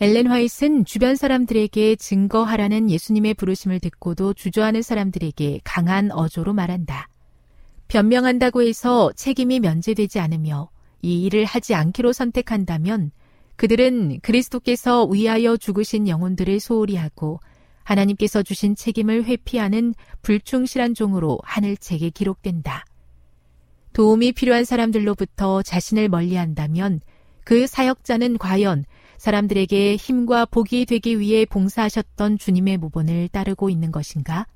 [0.00, 7.08] 엘렌 화이트는 주변 사람들에게 증거하라는 예수님의 부르심을 듣고도 주저하는 사람들에게 강한 어조로 말한다.
[7.88, 10.70] 변명한다고 해서 책임이 면제되지 않으며
[11.02, 13.10] 이 일을 하지 않기로 선택한다면
[13.56, 17.40] 그들은 그리스도께서 위하여 죽으신 영혼들을 소홀히 하고
[17.82, 22.84] 하나님께서 주신 책임을 회피하는 불충실한 종으로 하늘책에 기록된다.
[23.94, 27.00] 도움이 필요한 사람들로부터 자신을 멀리한다면
[27.42, 28.84] 그 사역자는 과연
[29.18, 34.46] 사람들에게 힘과 복이 되기 위해 봉사하셨던 주님의 모본을 따르고 있는 것인가?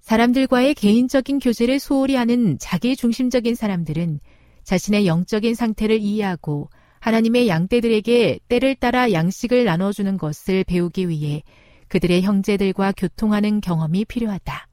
[0.00, 4.20] 사람들과의 개인적인 교제를 소홀히 하는 자기 중심적인 사람들은
[4.64, 6.68] 자신의 영적인 상태를 이해하고
[7.00, 11.42] 하나님의 양떼들에게 때를 따라 양식을 나눠주는 것을 배우기 위해
[11.88, 14.66] 그들의 형제들과 교통하는 경험이 필요하다.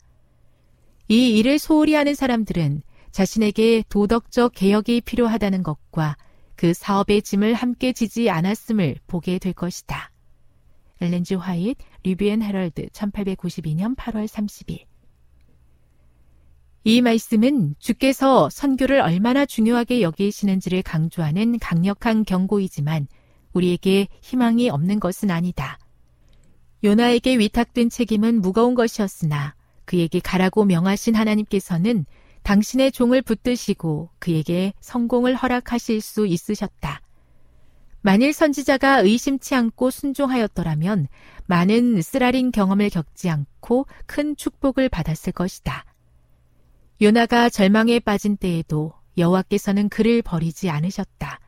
[1.09, 2.81] 이 일을 소홀히 하는 사람들은
[3.11, 6.15] 자신에게 도덕적 개혁이 필요하다는 것과
[6.61, 10.11] 그 사업의 짐을 함께 지지 않았음을 보게 될 것이다.
[11.01, 14.85] 엘렌 G 화이트, Review and Herald 1892년 8월 30일
[16.83, 23.07] 이 말씀은 주께서 선교를 얼마나 중요하게 여기시는지를 강조하는 강력한 경고이지만
[23.53, 25.79] 우리에게 희망이 없는 것은 아니다.
[26.83, 29.55] 요나에게 위탁된 책임은 무거운 것이었으나
[29.85, 32.05] 그에게 가라고 명하신 하나님께서는
[32.43, 37.01] 당신의 종을 붙드시고 그에게 성공을 허락하실 수 있으셨다.
[38.01, 41.07] 만일 선지자가 의심치 않고 순종하였더라면
[41.45, 45.85] 많은 쓰라린 경험을 겪지 않고 큰 축복을 받았을 것이다.
[47.01, 51.39] 요나가 절망에 빠진 때에도 여호와께서는 그를 버리지 않으셨다.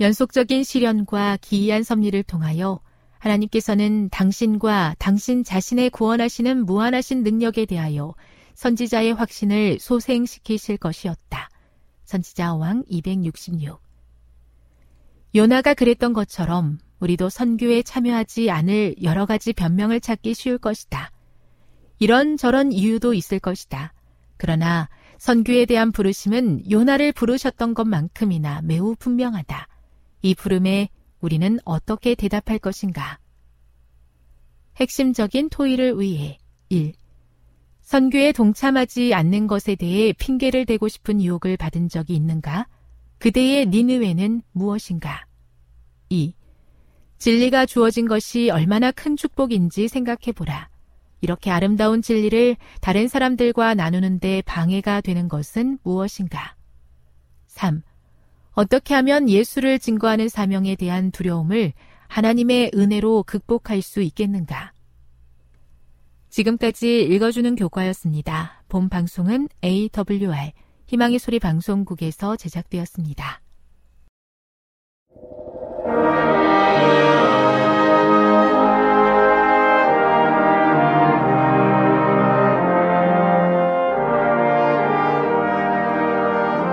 [0.00, 2.80] 연속적인 시련과 기이한 섭리를 통하여
[3.18, 8.14] 하나님께서는 당신과 당신 자신의 구원하시는 무한하신 능력에 대하여
[8.54, 11.48] 선지자의 확신을 소생시키실 것이었다.
[12.04, 13.80] 선지자 왕 266.
[15.34, 21.10] 요나가 그랬던 것처럼 우리도 선교에 참여하지 않을 여러 가지 변명을 찾기 쉬울 것이다.
[21.98, 23.92] 이런 저런 이유도 있을 것이다.
[24.36, 29.68] 그러나 선교에 대한 부르심은 요나를 부르셨던 것만큼이나 매우 분명하다.
[30.22, 30.88] 이 부름에
[31.20, 33.18] 우리는 어떻게 대답할 것인가?
[34.76, 36.92] 핵심적인 토의를 위해 1.
[37.84, 42.66] 선교에 동참하지 않는 것에 대해 핑계를 대고 싶은 유혹을 받은 적이 있는가?
[43.18, 45.26] 그대의 니느웨는 무엇인가?
[46.08, 46.34] 2.
[47.18, 50.70] 진리가 주어진 것이 얼마나 큰 축복인지 생각해 보라.
[51.20, 56.56] 이렇게 아름다운 진리를 다른 사람들과 나누는데 방해가 되는 것은 무엇인가?
[57.46, 57.82] 3.
[58.52, 61.74] 어떻게 하면 예수를 증거하는 사명에 대한 두려움을
[62.08, 64.73] 하나님의 은혜로 극복할 수 있겠는가?
[66.34, 68.64] 지금까지 읽어주는 교과였습니다.
[68.68, 70.50] 본 방송은 AWR
[70.86, 73.40] 희망의 소리 방송국에서 제작되었습니다.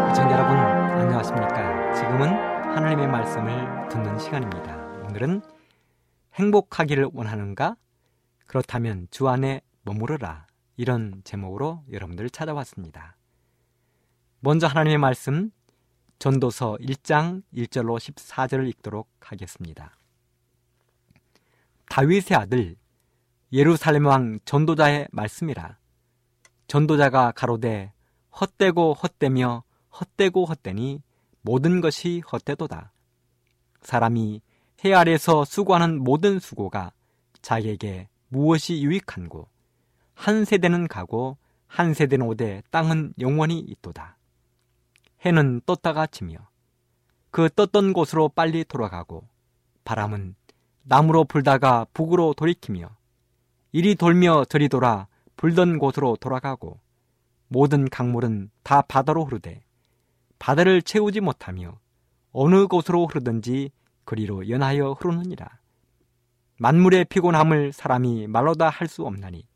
[0.10, 1.94] 시청자 여러분 안녕하십니까?
[1.94, 2.30] 지금은
[2.74, 4.76] 하나님의 말씀을 듣는 시간입니다.
[5.08, 5.44] 오늘은
[6.34, 7.76] 행복하기를 원하는가?
[8.52, 10.46] 그렇다면 주 안에 머무르라.
[10.76, 13.16] 이런 제목으로 여러분들을 찾아왔습니다.
[14.42, 15.52] 먼저 하나님의 말씀
[16.20, 19.98] 전도서 1장 1절로 14절을 읽도록 하겠습니다.
[21.88, 22.76] 다윗의 아들
[23.54, 25.78] 예루살렘 왕 전도자의 말씀이라
[26.68, 27.94] 전도자가 가로되
[28.38, 29.64] 헛되고 헛되며
[29.98, 31.02] 헛되고 헛되니
[31.42, 32.92] 모든 것이 헛되도다.
[33.84, 34.42] 사람이
[34.84, 36.92] 해 아래서 수고하는 모든 수고가
[37.42, 39.50] 자기에게 무엇이 유익한고
[40.14, 41.38] 한 세대는 가고
[41.68, 44.18] 한 세대는 오되 땅은 영원히 있도다.
[45.26, 46.38] 해는 떴다가 지며
[47.30, 49.28] 그 떴던 곳으로 빨리 돌아가고
[49.84, 50.36] 바람은
[50.84, 52.96] 남으로 불다가 북으로 돌이키며
[53.74, 56.80] 이리 돌며 저리 돌아 불던 곳으로 돌아가고
[57.50, 59.62] 모든 강물은 다 바다로 흐르되
[60.40, 61.78] 바다를 채우지 못하며
[62.32, 63.72] 어느 곳으로 흐르든지
[64.06, 65.61] 그리로 연하여 흐르느니라.
[66.62, 69.48] 만물의 피곤함을 사람이 말로다 할 수 없나니.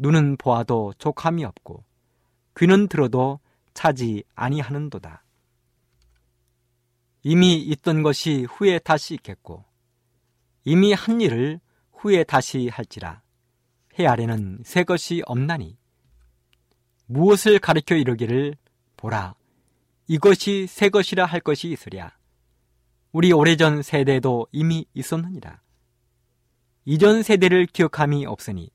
[0.00, 1.84] 눈은 보아도 족함이 없고
[2.56, 3.38] 귀는 들어도
[3.74, 5.22] 차지 아니하는도다.
[7.22, 9.64] 이미 있던 것이 후에 다시 있겠고
[10.64, 11.60] 이미 한 일을
[11.92, 13.22] 후에 다시 할지라.
[13.96, 15.78] 해 아래는 새 것이 없나니.
[17.06, 18.56] 무엇을 가리켜 이르기를
[18.96, 19.36] 보라.
[20.08, 22.16] 이것이 새 것이라 할 것이 있으랴.
[23.12, 25.60] 우리 오래전 세대도 이미 있었느니라
[26.88, 28.70] 이전 세대를 기억함이 없으니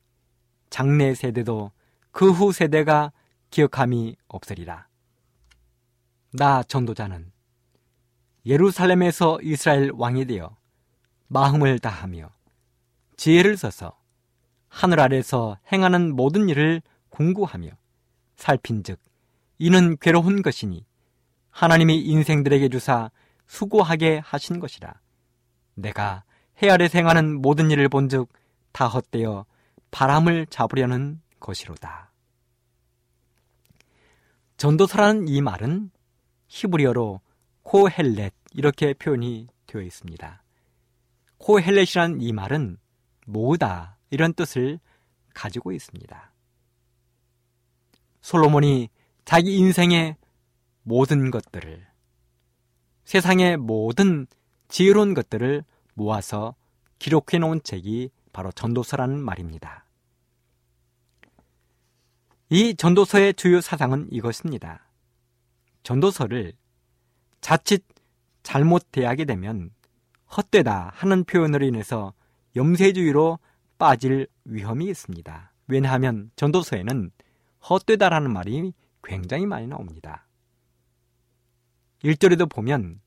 [0.69, 1.71] 장래 세대도
[2.11, 3.13] 그 후 세대가
[3.51, 4.87] 기억함이 없으리라.
[6.33, 7.31] 나 전도자는
[8.45, 10.57] 예루살렘에서 이스라엘 왕이 되어
[11.27, 12.29] 마음을 다하며
[13.15, 13.97] 지혜를 써서
[14.67, 17.69] 하늘 아래서 행하는 모든 일을 공구하며
[18.35, 18.99] 살핀즉
[19.57, 20.85] 이는 괴로운 것이니
[21.49, 23.09] 하나님이 인생들에게 주사
[23.47, 24.99] 수고하게 하신 것이라.
[25.75, 26.25] 내가
[26.61, 28.29] 해 아래 생하는 모든 일을 본즉
[28.71, 29.45] 다 헛되어
[29.89, 32.11] 바람을 잡으려는 것이로다.
[34.57, 35.89] 전도서라는 이 말은
[36.47, 37.19] 히브리어로
[37.63, 40.43] 코헬렛 이렇게 표현이 되어 있습니다.
[41.39, 42.77] 코헬렛이라는 이 말은
[43.25, 44.79] 모으다 이런 뜻을
[45.33, 46.31] 가지고 있습니다.
[48.21, 48.89] 솔로몬이
[49.25, 50.15] 자기 인생의
[50.83, 51.87] 모든 것들을
[53.05, 54.27] 세상의 모든
[54.67, 56.55] 지혜로운 것들을 모아서
[56.99, 59.85] 기록해 놓은 책이 바로 전도서라는 말입니다.
[62.49, 64.87] 이 전도서의 주요 사상은 이것입니다.
[65.83, 66.53] 전도서를
[67.39, 67.83] 자칫
[68.43, 69.71] 잘못 대하게 되면
[70.35, 72.13] 헛되다 하는 표현으로 인해서
[72.55, 73.39] 염세주의로
[73.77, 75.53] 빠질 위험이 있습니다.
[75.67, 77.11] 왜냐하면 전도서에는
[77.69, 80.27] 헛되다라는 말이 굉장히 많이 나옵니다.
[82.03, 82.99] 1절에도 보면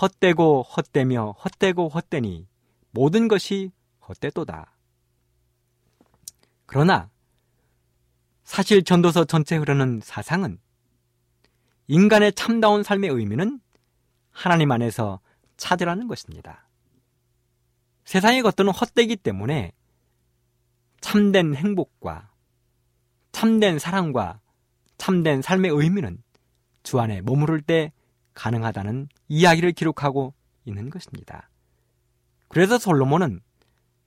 [0.00, 2.46] 헛되고 헛되며 헛되고 헛되니
[2.90, 3.70] 모든 것이
[4.08, 4.72] 헛되도다.
[6.66, 7.10] 그러나
[8.44, 10.58] 사실 전도서 전체 흐르는 사상은
[11.86, 13.60] 인간의 참다운 삶의 의미는
[14.30, 15.20] 하나님 안에서
[15.56, 16.66] 찾으라는 것입니다.
[18.04, 19.72] 세상의 것들은 헛되기 때문에
[21.00, 22.30] 참된 행복과
[23.32, 24.40] 참된 사랑과
[24.98, 26.22] 참된 삶의 의미는
[26.82, 27.92] 주 안에 머무를 때
[28.34, 30.34] 가능하다는 이야기를 기록하고
[30.64, 31.48] 있는 것입니다.
[32.48, 33.40] 그래서 솔로몬은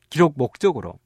[0.09, 0.99] 기록 목적으로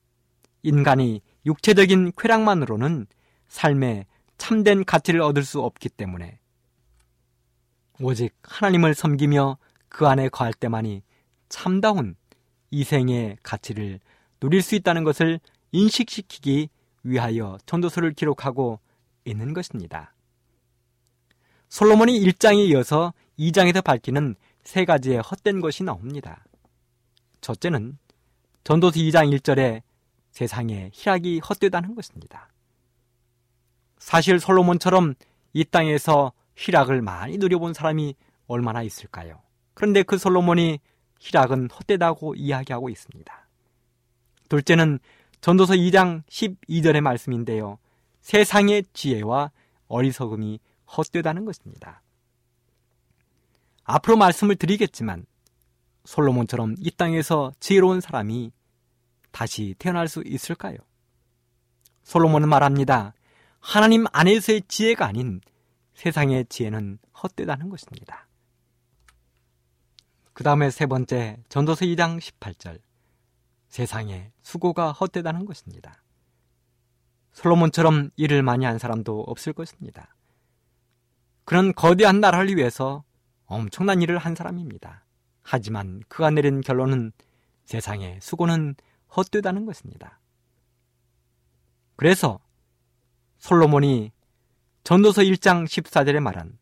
[0.62, 3.08] 인간이 육체적인 쾌락만으로는
[3.48, 4.06] 삶에
[4.38, 6.40] 참된 가치를 얻을 수 없기 때문에
[8.02, 9.58] 오직 하나님을 섬기며
[9.90, 11.02] 그 안에 거할 때만이
[11.50, 12.16] 참다운
[12.72, 14.00] 이생의 가치를
[14.40, 15.40] 누릴 수 있다는 것을
[15.72, 16.70] 인식시키기
[17.04, 18.80] 위하여 전도서를 기록하고
[19.26, 20.14] 있는 것입니다.
[21.70, 26.44] 솔로몬이 1장에 이어서 2장에서 밝히는 세 가지의 헛된 것이 나옵니다.
[27.42, 27.98] 첫째는
[28.64, 29.82] 전도서 2장 1절에
[30.32, 32.50] 세상에 희락이 헛되다는 것입니다.
[33.98, 35.16] 사실 솔로몬처럼
[35.54, 38.16] 이 땅에서 희락을 많이 누려본 사람이
[38.48, 39.42] 얼마나 있을까요?
[39.74, 40.80] 그런데 그 솔로몬이
[41.20, 43.48] 희락은 헛되다고 이야기하고 있습니다.
[44.50, 45.00] 둘째는
[45.42, 47.78] 전도서 2장 12절의 말씀인데요.
[48.22, 49.52] 세상의 지혜와
[49.88, 50.60] 어리석음이
[50.98, 52.02] 헛되다는 것입니다.
[53.84, 55.26] 앞으로 말씀을 드리겠지만
[56.06, 58.52] 솔로몬처럼 이 땅에서 지혜로운 사람이
[59.32, 60.78] 다시 태어날 수 있을까요?
[62.04, 63.14] 솔로몬은 말합니다.
[63.60, 65.42] 하나님 안에서의 지혜가 아닌
[65.94, 68.28] 세상의 지혜는 헛되다는 것입니다.
[70.34, 72.80] 그 다음에 세 번째, 전도서 2장 18절.
[73.68, 76.02] 세상에 수고가 헛되다는 것입니다.
[77.34, 80.16] 솔로몬처럼 일을 많이 한 사람도 없을 것입니다.
[81.50, 83.04] 그런 거대한 나라를 위해서
[83.48, 85.04] 엄청난 일을 한 사람입니다.
[85.42, 87.12] 하지만 그가 내린 결론은
[87.66, 88.76] 세상에 수고는
[89.18, 90.20] 헛되다는 것입니다.
[91.96, 92.40] 그래서
[93.40, 94.12] 솔로몬이
[94.84, 96.60] 전도서 1장 14절에 말한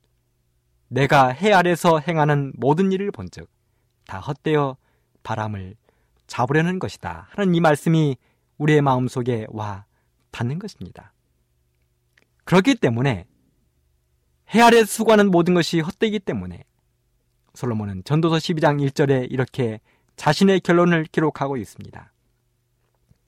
[0.88, 3.50] 내가 해 아래서 행하는 모든 일을 본즉
[4.06, 4.77] 다 헛되어
[5.22, 5.75] 바람을
[6.27, 8.15] 잡으려는 것이다 하는 이 말씀이
[8.58, 9.84] 우리의 마음속에 와
[10.32, 11.12] 닿는 것입니다.
[12.46, 13.27] 그렇기 때문에
[14.54, 16.63] 해 아래 수고하는 모든 것이 헛되기 때문에
[17.54, 19.80] 솔로몬은 전도서 12장 1절에 이렇게
[20.16, 22.13] 자신의 결론을 기록하고 있습니다.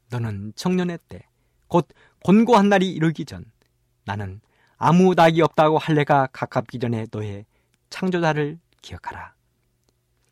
[0.10, 1.24] 너는 청년의 때,
[1.68, 1.88] 곧
[2.24, 3.46] 곤고한 날이 이르기 전,
[4.06, 4.42] 나는
[4.78, 7.46] 아무 낙이 없다고 할래가 가깝기 전에 너의
[7.90, 9.34] 창조자를 기억하라.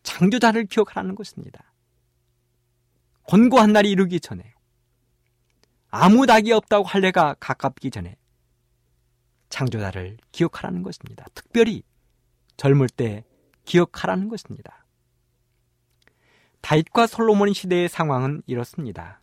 [0.04, 1.74] 창조자를 기억하라는 것입니다.
[3.24, 4.54] 곤고한 날이 이르기 전에,
[5.90, 8.16] 아무 낙이 없다고 할래가 가깝기 전에,
[9.50, 11.26] 창조자를 기억하라는 것입니다.
[11.34, 11.84] 특별히
[12.58, 13.24] 젊을 때
[13.66, 14.86] 기억하라는 것입니다.
[16.62, 19.22] 다윗과 솔로몬 시대의 상황은 이렇습니다.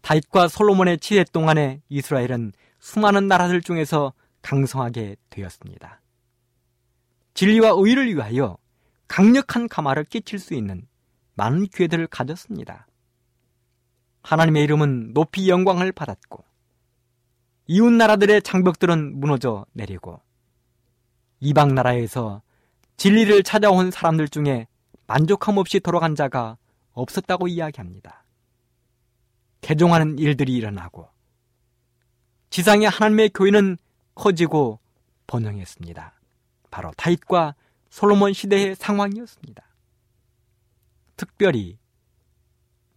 [0.00, 6.00] 다윗과 솔로몬의 시대 동안에 이스라엘은 수많은 나라들 중에서 강성하게 되었습니다.
[7.34, 8.56] 진리와 의를 위하여
[9.06, 10.86] 강력한 가마를 끼칠 수 있는
[11.34, 12.86] 많은 기회들을 가졌습니다.
[14.22, 16.44] 하나님의 이름은 높이 영광을 받았고
[17.70, 20.22] 이웃 나라들의 장벽들은 무너져 내리고
[21.40, 22.40] 이방 나라에서
[22.96, 24.66] 진리를 찾아온 사람들 중에
[25.06, 26.56] 만족함 없이 돌아간 자가
[26.92, 28.24] 없었다고 이야기합니다.
[29.60, 31.08] 개종하는 일들이 일어나고
[32.48, 33.76] 지상의 하나님의 교회는
[34.14, 34.80] 커지고
[35.26, 36.14] 번영했습니다.
[36.70, 37.54] 바로 다윗과
[37.90, 39.62] 솔로몬 시대의 상황이었습니다.
[41.16, 41.76] 특별히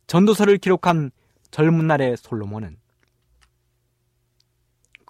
[0.07, 1.11] 전도서를 기록한
[1.51, 2.77] 젊은 날의 솔로몬은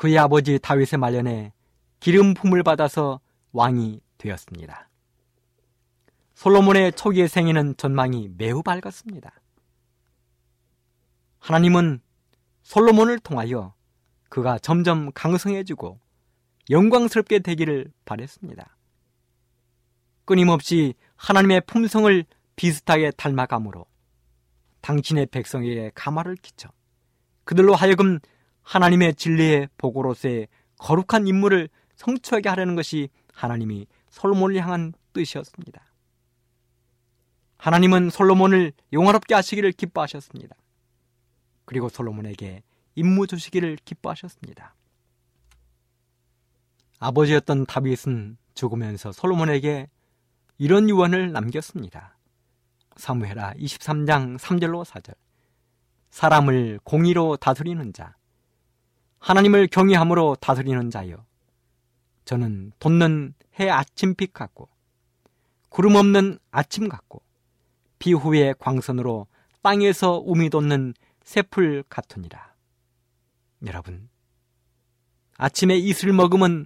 [0.02, 1.54] 그의 아버지 다윗의 말년에
[2.00, 3.20] 기름 품을 받아서
[3.52, 4.90] 왕이 되었습니다.
[6.34, 9.32] 솔로몬의 초기의 생애는 전망이 매우 밝았습니다.
[11.38, 12.02] 하나님은
[12.64, 13.76] 솔로몬을 통하여
[14.30, 16.00] 그가 점점 강성해지고
[16.72, 18.76] 영광스럽게 되기를 바랬습니다.
[20.26, 23.86] 끊임없이 하나님의 품성을 비슷하게 닮아감으로
[24.82, 26.70] 당신의 백성에게 가마를 끼쳐
[27.44, 28.18] 그들로 하여금
[28.64, 35.84] 하나님의 진리의 보고로서의 거룩한 임무를 성취하게 하려는 것이 하나님이 솔로몬을 향한 뜻이었습니다.
[37.58, 40.56] 하나님은 솔로몬을 용화롭게 하시기를 기뻐하셨습니다.
[41.66, 42.64] 그리고 솔로몬에게
[42.96, 44.76] 임무 주시기를 기뻐하셨습니다.
[47.00, 49.88] 아버지였던 다윗은 죽으면서 솔로몬에게
[50.58, 52.18] 이런 유언을 남겼습니다.
[52.96, 55.16] 사무해라 23장 3절로 4절
[56.10, 58.16] 사람을 공의로 다스리는 자
[59.22, 61.24] 하나님을 경외함으로 다스리는 자여
[62.26, 64.68] 저는 돋는 해 아침빛 같고
[65.70, 67.22] 구름 없는 아침 같고
[68.00, 69.28] 비 후의 광선으로
[69.62, 72.56] 땅에서 우미 돋는 새풀 같으니라.
[73.68, 74.10] 여러분,
[75.38, 76.66] 아침에 이슬 먹으면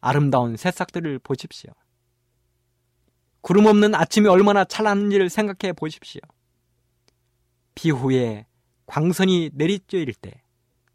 [0.00, 1.72] 아름다운 새싹들을 보십시오.
[3.42, 6.22] 구름 없는 아침이 얼마나 찬란한지를 생각해 보십시오.
[7.74, 8.46] 비 후에
[8.86, 10.42] 광선이 내리쬐일 때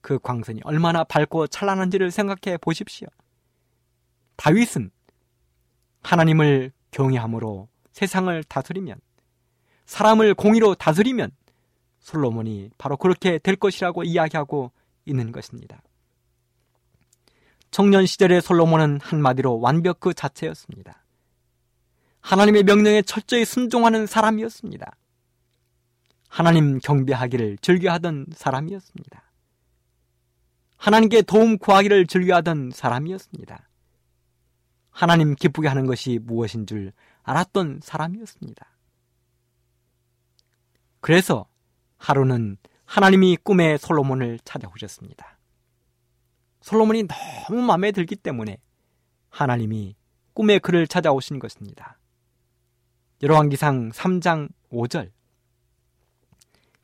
[0.01, 3.08] 그 광선이 얼마나 밝고 찬란한지를 생각해 보십시오.
[4.36, 4.91] 다윗은
[6.03, 9.00] 하나님을 경외함으로 세상을 다스리면
[9.86, 11.31] 사람을 공의로 다스리면
[12.00, 14.72] 솔로몬이 바로 그렇게 될 것이라고 이야기하고
[15.05, 15.81] 있는 것입니다.
[17.70, 21.03] 청년 시절의 솔로몬은 한마디로 완벽 그 자체였습니다.
[22.22, 24.96] 하나님의 명령에 철저히 순종하는 사람이었습니다.
[26.27, 29.30] 하나님 경배하기를 즐겨하던 사람이었습니다.
[30.81, 33.69] 하나님께 도움 구하기를 즐겨하던 사람이었습니다.
[34.89, 38.67] 하나님 기쁘게 하는 것이 무엇인 줄 알았던 사람이었습니다.
[41.00, 41.45] 그래서
[41.97, 45.38] 하루는 하나님이 꿈에 솔로몬을 찾아오셨습니다.
[46.61, 48.57] 솔로몬이 너무 마음에 들기 때문에
[49.29, 49.95] 하나님이
[50.33, 52.00] 꿈에 그를 찾아오신 것입니다.
[53.21, 55.11] 열왕기상 3장 5절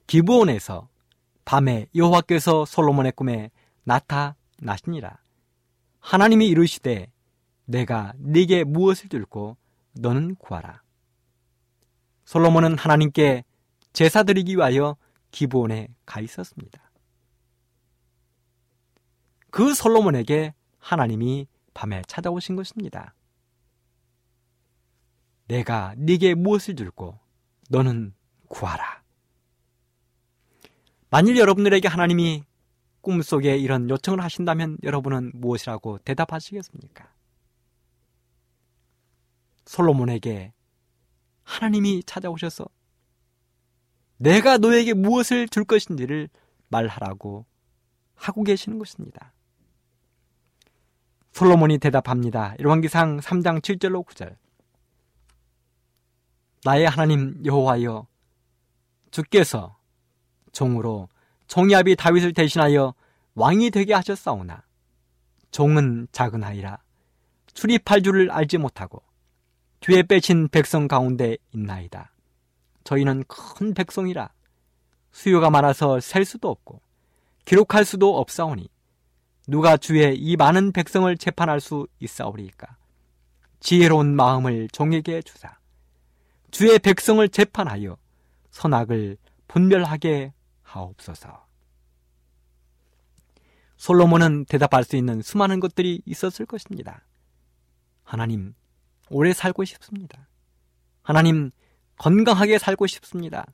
[0.06, 0.88] 기브온에서
[1.46, 3.50] 밤에 여호와께서 솔로몬의 꿈에
[3.88, 5.18] 나타나시니라.
[6.00, 7.12] 하나님이 이르시되
[7.66, 9.58] 내가 네게 무엇을 줄고
[9.94, 10.84] 너는 구하라.
[12.26, 13.46] 솔로몬은 하나님께
[13.94, 14.98] 제사 드리기 위하여
[15.32, 16.92] 기브온에 가 있었습니다.
[19.50, 23.16] 그 솔로몬에게 하나님이 밤에 찾아오신 것입니다.
[25.48, 27.18] 내가 네게 무엇을 줄고
[27.70, 28.14] 너는
[28.50, 29.02] 구하라.
[31.10, 32.44] 만일 여러분들에게 하나님이
[33.08, 37.10] 꿈속에 이런 요청을 하신다면 여러분은 무엇이라고 대답하시겠습니까?
[39.66, 40.52] 솔로몬에게
[41.44, 42.66] 하나님이 찾아오셔서
[44.18, 46.28] 내가 너에게 무엇을 줄 것인지를
[46.68, 47.46] 말하라고
[48.16, 49.32] 하고 계시는 것입니다.
[51.32, 52.56] 솔로몬이 대답합니다.
[52.60, 54.36] 열왕기상 3장 7절로 9절.
[56.66, 58.06] 나의 하나님 여호와여
[59.12, 59.78] 주께서
[60.52, 61.08] 종으로
[61.48, 62.94] 종이압이 다윗을 대신하여
[63.38, 64.64] 왕이 되게 하셨사오나
[65.52, 66.80] 종은 작은 아이라
[67.54, 69.04] 출입할 줄을 알지 못하고
[69.80, 72.12] 뒤에 빼친 백성 가운데 있나이다.
[72.84, 74.32] 저희는 큰 백성이라
[75.12, 76.82] 수요가 많아서 셀 수도 없고
[77.46, 78.70] 기록할 수도 없사오니
[79.46, 82.76] 누가 주의 이 많은 백성을 재판할 수 있사오리까?
[83.60, 85.56] 지혜로운 마음을 종에게 주사
[86.50, 87.98] 주의 백성을 재판하여
[88.50, 89.18] 선악을
[89.48, 91.47] 분별하게 하옵소서.
[93.78, 97.06] 솔로몬은 대답할 수 있는 수많은 것들이 있었을 것입니다.
[98.04, 98.54] 하나님,
[99.10, 100.28] 오래 살고 싶습니다.
[101.04, 101.52] 하나님,
[101.98, 103.46] 건강하게 살고 싶습니다.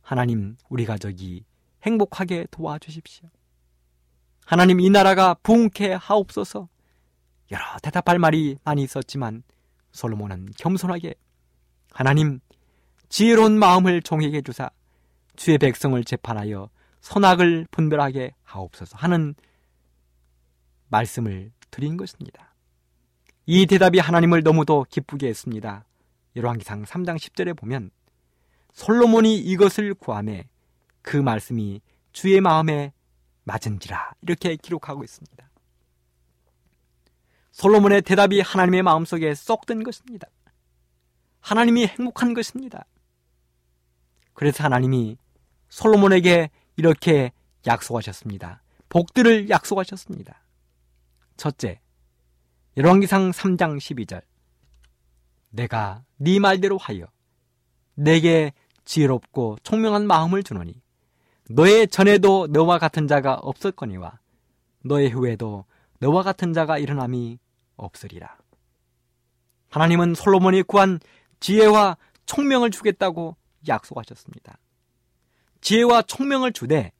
[0.00, 1.44] 하나님, 우리 가족이
[1.82, 3.28] 행복하게 도와주십시오.
[4.44, 6.68] 하나님, 이 나라가 부흥케 하옵소서.
[7.50, 9.42] 여러 대답할 말이 많이 있었지만
[9.92, 11.14] 솔로몬은 겸손하게
[11.90, 12.40] 하나님,
[13.08, 14.70] 지혜로운 마음을 종에게 주사
[15.36, 16.70] 주의 백성을 재판하여
[17.06, 19.36] 선악을 분별하게 하옵소서 하는
[20.88, 22.52] 말씀을 드린 것입니다.
[23.46, 25.84] 이 대답이 하나님을 너무도 기쁘게 했습니다.
[26.34, 27.92] 열왕기상 3장 10절에 보면
[28.72, 30.48] 솔로몬이 이것을 구함에
[31.02, 32.92] 그 말씀이 주의 마음에
[33.44, 35.48] 맞은지라 이렇게 기록하고 있습니다.
[37.52, 40.26] 솔로몬의 대답이 하나님의 마음속에 쏙든 것입니다.
[41.38, 42.84] 하나님이 행복한 것입니다.
[44.34, 45.16] 그래서 하나님이
[45.68, 47.32] 솔로몬에게 이렇게
[47.66, 48.62] 약속하셨습니다.
[48.88, 50.42] 복들을 약속하셨습니다.
[51.36, 51.80] 첫째,
[52.76, 54.22] 열왕기상 3장 12절.
[55.50, 57.06] 내가 네 말대로 하여
[57.94, 58.52] 내게
[58.84, 60.82] 지혜롭고 총명한 마음을 주노니
[61.48, 64.18] 너의 전에도 너와 같은 자가 없었거니와
[64.84, 65.64] 너의 후에도
[66.00, 67.38] 너와 같은 자가 일어남이
[67.76, 68.36] 없으리라.
[69.70, 71.00] 하나님은 솔로몬이 구한
[71.40, 73.36] 지혜와 총명을 주겠다고
[73.66, 74.58] 약속하셨습니다.
[75.60, 76.92] 지혜와 총명을 주되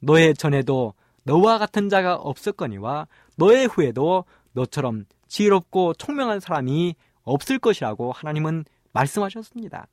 [0.00, 8.64] 너의 전에도 너와 같은 자가 없었거니와 너의 후에도 너처럼 지혜롭고 총명한 사람이 없을 것이라고 하나님은
[8.92, 9.86] 말씀하셨습니다.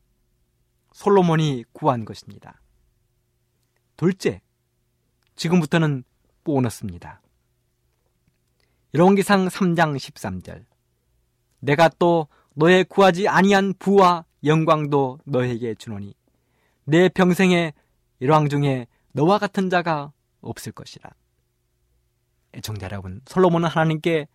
[0.93, 2.59] 솔로몬이 구한 것입니다.
[3.95, 4.41] 둘째,
[5.35, 6.03] 지금부터는
[6.43, 7.21] 보너스입니다.
[8.93, 10.65] 열왕기상 3장 13절.
[11.59, 16.15] 내가 또 너의 구하지 아니한 부와 영광도 너에게 주노니
[16.85, 17.73] 내 평생에
[18.19, 21.09] 일왕 중에 너와 같은 자가 없을 것이라.
[22.53, 24.27] 애청자 여러분, 솔로몬은 하나님께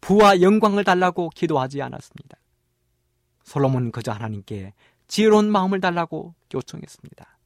[0.00, 2.38] 부와 영광을 달라고 기도하지 않았습니다.
[3.44, 4.72] 솔로몬은 그저 하나님께
[5.06, 7.38] 지혜로운 마음을 달라고 요청했습니다.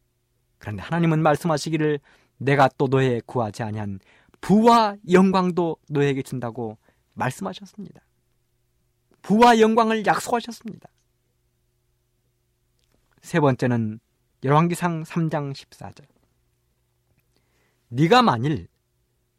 [0.59, 2.01] 그런데 하나님은 말씀하시기를
[2.39, 3.99] 내가 또 너의 구하지 아니한
[4.41, 6.79] 부와 영광도 너에게 준다고
[7.15, 8.03] 말씀하셨습니다.
[9.23, 10.89] 부와 영광을 약속하셨습니다.
[13.23, 13.99] 세 번째는
[14.43, 16.05] 열왕기상 3장 14절.
[17.89, 18.69] 네가 만일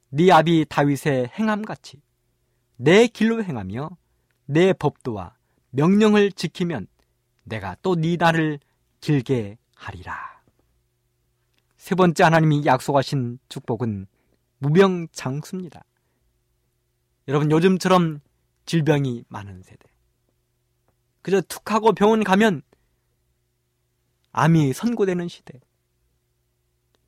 [0.10, 2.02] 네 아비 다윗의 행함같이
[2.78, 3.90] 내 길로 행하며
[4.46, 5.36] 내 법도와
[5.72, 6.88] 명령을 지키면
[7.44, 8.60] 내가 또 네 날을
[9.02, 10.42] 길게 하리라.
[11.78, 14.08] 세 번째 하나님이 약속하신 축복은
[14.60, 15.84] 무병장수입니다.
[17.28, 18.20] 여러분 요즘처럼
[18.66, 19.88] 질병이 많은 세대.
[21.22, 22.62] 그저 툭 하고 병원 가면
[24.38, 25.60] 암이 선고되는 시대.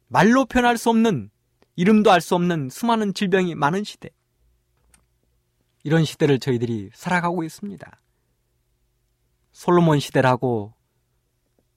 [0.08, 1.30] 말로 표현할 수 없는,
[1.76, 4.10] 이름도 알 수 없는 수많은 질병이 많은 시대.
[5.84, 8.02] 이런 시대를 저희들이 살아가고 있습니다.
[9.52, 10.74] 솔로몬 시대라고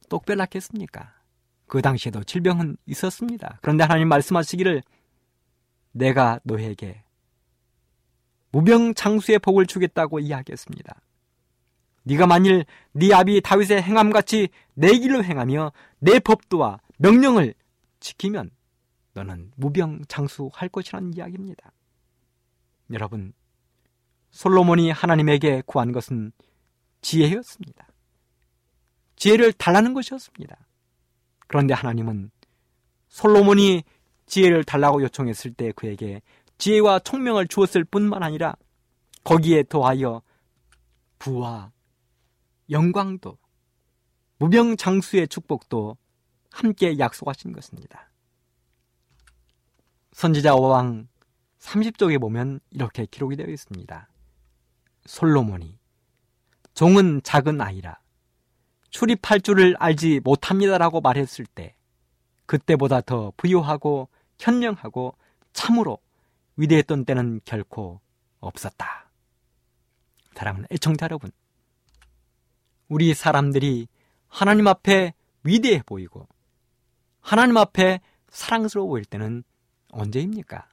[0.09, 1.21] 똑별났겠습니까?
[1.67, 3.59] 그 당시에도 질병은 있었습니다.
[3.61, 4.83] 그런데 하나님 말씀하시기를
[5.93, 7.05] 내가 너에게
[8.53, 10.99] 무병장수의 복을 주겠다고 이야기했습니다.
[12.05, 17.55] 네가 만일 네 아비 다윗의 행함같이 내 길로 행하며 내 법도와 명령을
[18.01, 18.51] 지키면
[19.15, 21.73] 너는 무병장수할 것이라는 이야기입니다.
[22.93, 23.33] 여러분,
[24.31, 26.33] 솔로몬이 하나님에게 구한 것은
[27.03, 27.87] 지혜였습니다.
[29.17, 30.57] 지혜를 달라는 것이었습니다.
[31.47, 32.31] 그런데 하나님은
[33.09, 33.85] 솔로몬이
[34.27, 36.23] 지혜를 달라고 요청했을 때 그에게
[36.59, 38.57] 지혜와 총명을 주었을 뿐만 아니라
[39.25, 40.23] 거기에 더하여
[41.19, 41.71] 부와
[42.71, 43.39] 영광도
[44.39, 45.97] 무병장수의 축복도
[46.51, 48.11] 함께 약속하신 것입니다.
[50.13, 51.09] 선지자 오왕
[51.59, 54.09] 30쪽에 보면 이렇게 기록이 되어 있습니다.
[55.07, 55.79] 솔로몬이
[56.75, 58.01] 종은 작은 아이라
[58.91, 61.75] 출입할 줄을 알지 못합니다라고 말했을 때
[62.47, 65.17] 그때보다 더 부유하고 현명하고
[65.53, 65.99] 참으로
[66.57, 68.01] 위대했던 때는 결코
[68.41, 69.11] 없었다.
[70.35, 71.31] 사랑하는 애청자 여러분,
[72.93, 73.89] 우리 사람들이
[74.29, 76.29] 하나님 앞에 위대해 보이고
[77.23, 79.45] 하나님 앞에 사랑스러워 보일 때는
[79.93, 80.69] 언제입니까?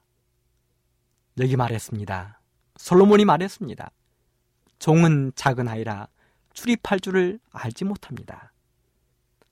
[1.38, 2.42] 여기 말했습니다.
[2.76, 3.90] 솔로몬이 말했습니다.
[4.78, 6.08] 종은 작은 아이라
[6.52, 8.52] 출입할 줄을 알지 못합니다.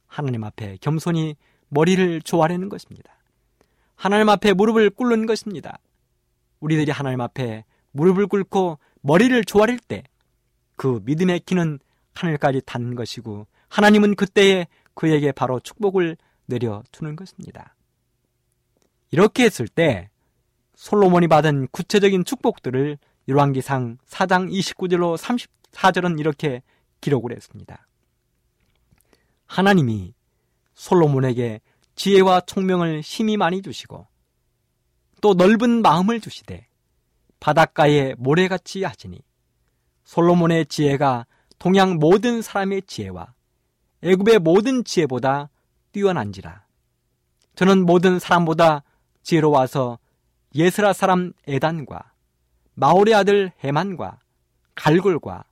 [0.07, 1.37] 하나님 앞에 겸손히
[1.69, 3.17] 머리를 조아리는 것입니다.
[3.95, 5.79] 하나님 앞에 무릎을 꿇는 것입니다.
[6.61, 10.03] 우리들이 하나님 앞에 무릎을 꿇고 머리를 조아릴 때
[10.79, 11.81] 그 믿음의 키는
[12.19, 17.77] 하늘까지 닿는 것이고 하나님은 그때에 그에게 바로 축복을 내려주는 것입니다.
[19.11, 20.11] 이렇게 했을 때
[20.75, 26.63] 솔로몬이 받은 구체적인 축복들을 열왕기상 4장 29절로 34절은 이렇게
[27.01, 27.87] 기록을 했습니다.
[29.47, 30.15] 하나님이
[30.75, 31.61] 솔로몬에게
[31.95, 34.07] 지혜와 총명을 힘이 많이 주시고
[35.21, 36.67] 또 넓은 마음을 주시되
[37.41, 39.21] 바닷가에 모래같이 하시니
[40.05, 41.27] 솔로몬의 지혜가
[41.59, 43.35] 동양 모든 사람의 지혜와
[44.03, 45.51] 애굽의 모든 지혜보다
[45.93, 46.65] 뛰어난지라
[47.57, 48.85] 저는 모든 사람보다
[49.23, 49.99] 지혜로와서
[50.55, 52.13] 예스라 사람 에단과
[52.75, 54.21] 마홀의 아들 헤만과
[54.77, 55.45] 갈골과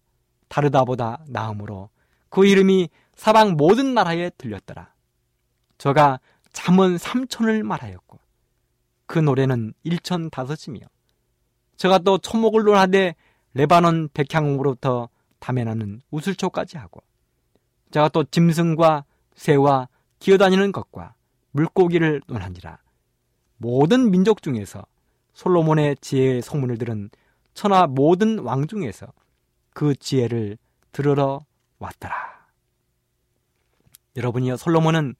[0.49, 1.90] 다르다보다 나으므로
[2.29, 4.92] 그 이름이 사방 모든 나라에 들렸더라.
[5.79, 6.21] 저가
[6.53, 8.19] 잠언 삼천을 말하였고
[9.07, 10.81] 그 노래는 일천 다섯이며
[11.77, 13.14] 저가 또 초목을 논하되
[13.55, 17.03] 레바논 백향으로부터 담에 나는 우슬초까지 하고
[17.90, 21.14] 저가 또 짐승과 새와 기어다니는 것과
[21.53, 22.79] 물고기를 논하니라
[23.59, 24.85] 모든 민족 중에서
[25.35, 27.11] 솔로몬의 지혜의 소문을 들은
[27.55, 29.07] 천하 모든 왕 중에서
[29.72, 30.59] 그 지혜를
[30.92, 31.44] 들으러
[31.79, 32.14] 왔더라.
[34.16, 35.14] 여러분이요, 솔로몬은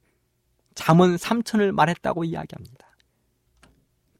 [0.73, 2.87] 잠언 삼천을 말했다고 이야기합니다.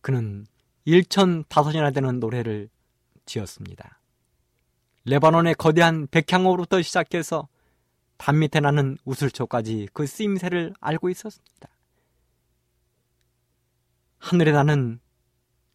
[0.02, 0.46] 그는
[0.86, 2.70] 일천 다섯이나 되는 노래를
[3.26, 4.00] 지었습니다.
[5.08, 7.48] 레바논의 거대한 백향호로부터 시작해서
[8.18, 11.70] 담 밑에 나는 우슬초까지 그 쓰임새를 알고 있었습니다.
[14.18, 15.00] 하늘에 나는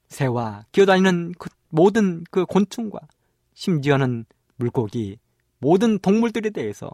[0.09, 2.99] 새와 기어다니는 그 모든 그 곤충과
[3.55, 5.19] 심지어는 물고기,
[5.59, 6.91] 모든 동물들에 대해서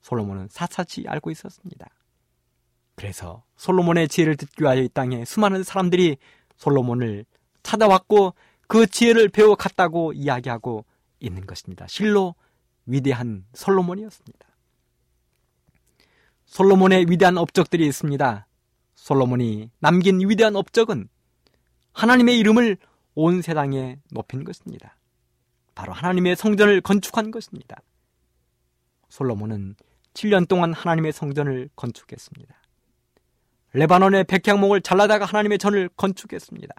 [0.00, 1.86] 솔로몬은 사사치 알고 있었습니다.
[2.96, 6.16] 그래서 솔로몬의 지혜를 듣기 위하여 이 땅에 수많은 사람들이
[6.56, 7.26] 솔로몬을
[7.62, 8.34] 찾아왔고
[8.66, 10.84] 그 지혜를 배워 갔다고 이야기하고
[11.20, 11.86] 있는 것입니다.
[11.88, 12.34] 실로
[12.86, 14.46] 위대한 솔로몬이었습니다.
[16.46, 18.46] 솔로몬의 위대한 업적들이 있습니다.
[18.94, 21.08] 솔로몬이 남긴 위대한 업적은
[21.92, 22.76] 하나님의 이름을
[23.14, 24.96] 온 세상에 높인 것입니다.
[25.74, 27.82] 바로 하나님의 성전을 건축한 것입니다.
[29.08, 29.76] 솔로몬은
[30.14, 32.54] 7년 동안 하나님의 성전을 건축했습니다.
[33.72, 36.74] 레바논의 백향목을 잘라다가 하나님의 전을 건축했습니다.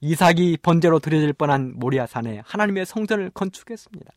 [0.00, 4.12] 이삭이 번제로 드려질 뻔한 모리아산에 하나님의 성전을 건축했습니다.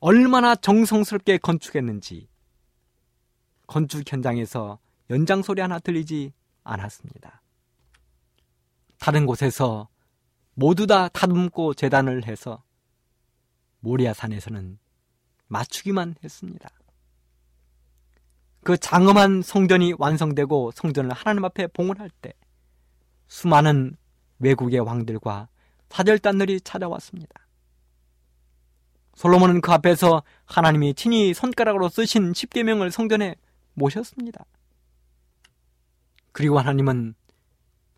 [0.00, 2.28] 얼마나 정성스럽게 건축했는지
[3.66, 4.78] 건축 현장에서
[5.10, 6.32] 연장 소리 하나 들리지
[6.64, 7.42] 않았습니다.
[8.98, 9.88] 다른 곳에서
[10.54, 12.62] 모두 다 다듬고 재단을 해서
[13.80, 14.78] 모리아산에서는
[15.46, 16.68] 맞추기만 했습니다.
[18.62, 22.32] 그 장엄한 성전이 완성되고 성전을 하나님 앞에 봉헌할 때
[23.28, 23.96] 수많은
[24.38, 25.48] 외국의 왕들과
[25.88, 27.46] 사절단들이 찾아왔습니다.
[29.14, 33.36] 솔로몬은 그 앞에서 하나님이 친히 손가락으로 쓰신 십계명을 성전에
[33.74, 34.44] 모셨습니다.
[36.32, 37.14] 그리고 하나님은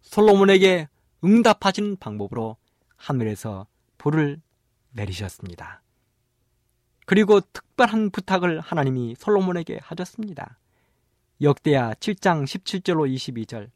[0.03, 0.89] 솔로몬에게
[1.25, 2.57] 응답하시는 방법으로
[2.97, 4.41] 하늘에서 불을
[4.91, 5.83] 내리셨습니다.
[7.07, 10.59] 그리고 특별한 부탁을 하나님이 솔로몬에게 하셨습니다.
[11.41, 13.71] 역대야 7장 17절로 22절.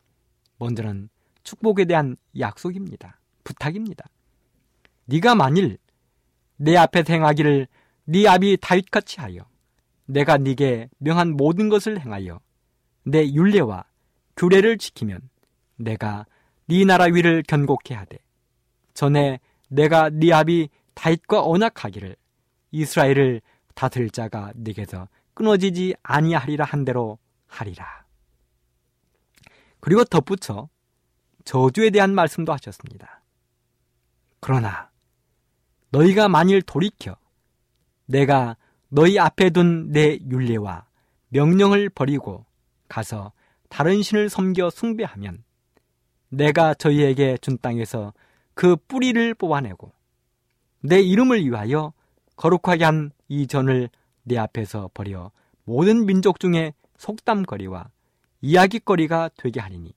[0.58, 1.08] 먼저는
[1.50, 3.18] 축복에 대한 약속입니다.
[3.42, 4.06] 부탁입니다.
[5.06, 5.78] 네가 만일
[6.56, 7.66] 내 앞에 행하기를
[8.04, 9.44] 네 아비 다윗같이 하여
[10.06, 12.40] 내가 네게 명한 모든 것을 행하여
[13.02, 13.84] 내 율례와
[14.36, 15.28] 규례를 지키면
[15.74, 16.24] 내가
[16.66, 18.18] 네 나라 위를 견고케 하되
[18.94, 22.14] 전에 내가 네 아비 다윗과 언약하기를
[22.70, 23.40] 이스라엘을
[23.74, 28.04] 다스릴 자가 네게서 끊어지지 아니하리라 한 대로 하리라.
[29.80, 30.68] 그리고 덧붙여
[31.44, 33.22] 저주에 대한 말씀도 하셨습니다.
[34.40, 34.90] 그러나
[35.90, 37.16] 너희가 만일 돌이켜
[38.07, 38.57] 내가
[38.88, 40.87] 너희 앞에 둔 내 윤례와
[41.29, 42.44] 명령을 버리고
[42.88, 43.33] 가서
[43.68, 45.44] 다른 신을 섬겨 숭배하면
[46.29, 48.12] 내가 저희에게 준 땅에서
[48.55, 49.92] 그 뿌리를 뽑아내고
[50.81, 51.92] 내 이름을 위하여
[52.37, 53.88] 거룩하게 한 이 전을
[54.24, 55.31] 내 앞에서 버려
[55.64, 57.88] 모든 민족 중에 속담거리와
[58.40, 59.94] 이야기거리가 되게 하리니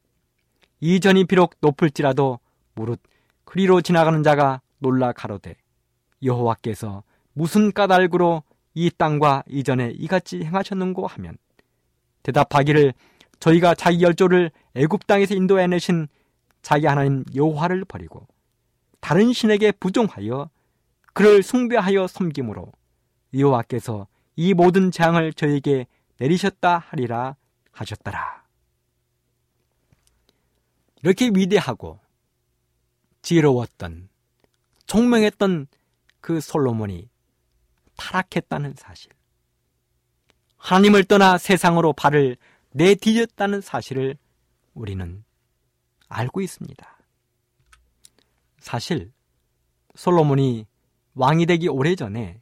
[0.86, 2.42] 이 전이 비록 높을지라도
[2.76, 3.00] 무릇
[3.46, 5.56] 그리로 지나가는 자가 놀라 가로되
[6.22, 8.44] 여호와께서 무슨 까닭으로
[8.74, 11.38] 이 땅과 이전에 이같이 행하셨는고 하면
[12.24, 12.94] 대답하기를
[13.40, 16.10] 저희가 자기 열조를 애굽 땅에서 인도해내신
[16.62, 18.28] 자기 하나님 여호와를 버리고
[19.00, 20.50] 다른 신에게 부종하여
[21.14, 22.74] 그를 숭배하여 섬김으로
[23.34, 25.88] 여호와께서 이 모든 재앙을 저에게
[26.20, 27.38] 내리셨다 하리라
[27.72, 28.43] 하셨더라.
[31.04, 32.00] 이렇게 위대하고
[33.22, 34.10] 지혜로웠던
[34.88, 35.68] 총명했던
[36.22, 37.10] 그 솔로몬이
[37.98, 39.12] 타락했다는 사실.
[40.58, 42.38] 하나님을 떠나 세상으로 발을
[42.74, 44.18] 내디뎠다는 사실을
[44.74, 45.24] 우리는
[46.08, 46.98] 알고 있습니다.
[48.60, 49.12] 사실
[49.96, 50.66] 솔로몬이
[51.16, 52.42] 왕이 되기 오래전에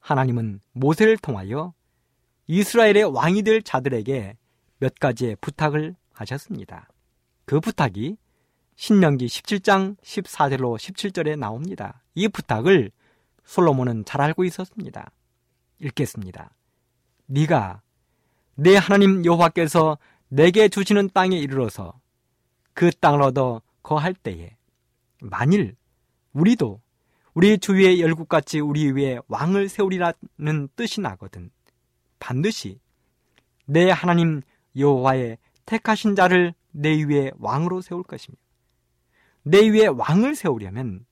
[0.00, 1.72] 하나님은 모세를 통하여
[2.48, 4.36] 이스라엘의 왕이 될 자들에게
[4.78, 6.88] 몇 가지의 부탁을 하셨습니다.
[7.46, 8.16] 그 부탁이
[8.74, 12.02] 신명기 17장 14절로 17절에 나옵니다.
[12.14, 12.90] 이 부탁을
[13.44, 15.10] 솔로몬은 잘 알고 있었습니다.
[15.78, 16.50] 읽겠습니다.
[17.26, 17.80] 네가
[18.56, 19.96] 내 하나님 여호와께서
[20.28, 21.98] 내게 주시는 땅에 이르러서
[22.74, 24.56] 그 땅을 얻어 거할 때에
[25.20, 25.76] 만일
[26.32, 26.80] 우리도
[27.32, 31.50] 우리 주위의 열국같이 우리 위에 왕을 세우리라는 뜻이 나거든.
[32.18, 32.80] 반드시
[33.66, 34.42] 내 하나님
[34.76, 38.36] 여호와의 택하신 자를 내 위에 왕으로 세울 것이며
[39.42, 41.06] 내 위에 왕을 세우려면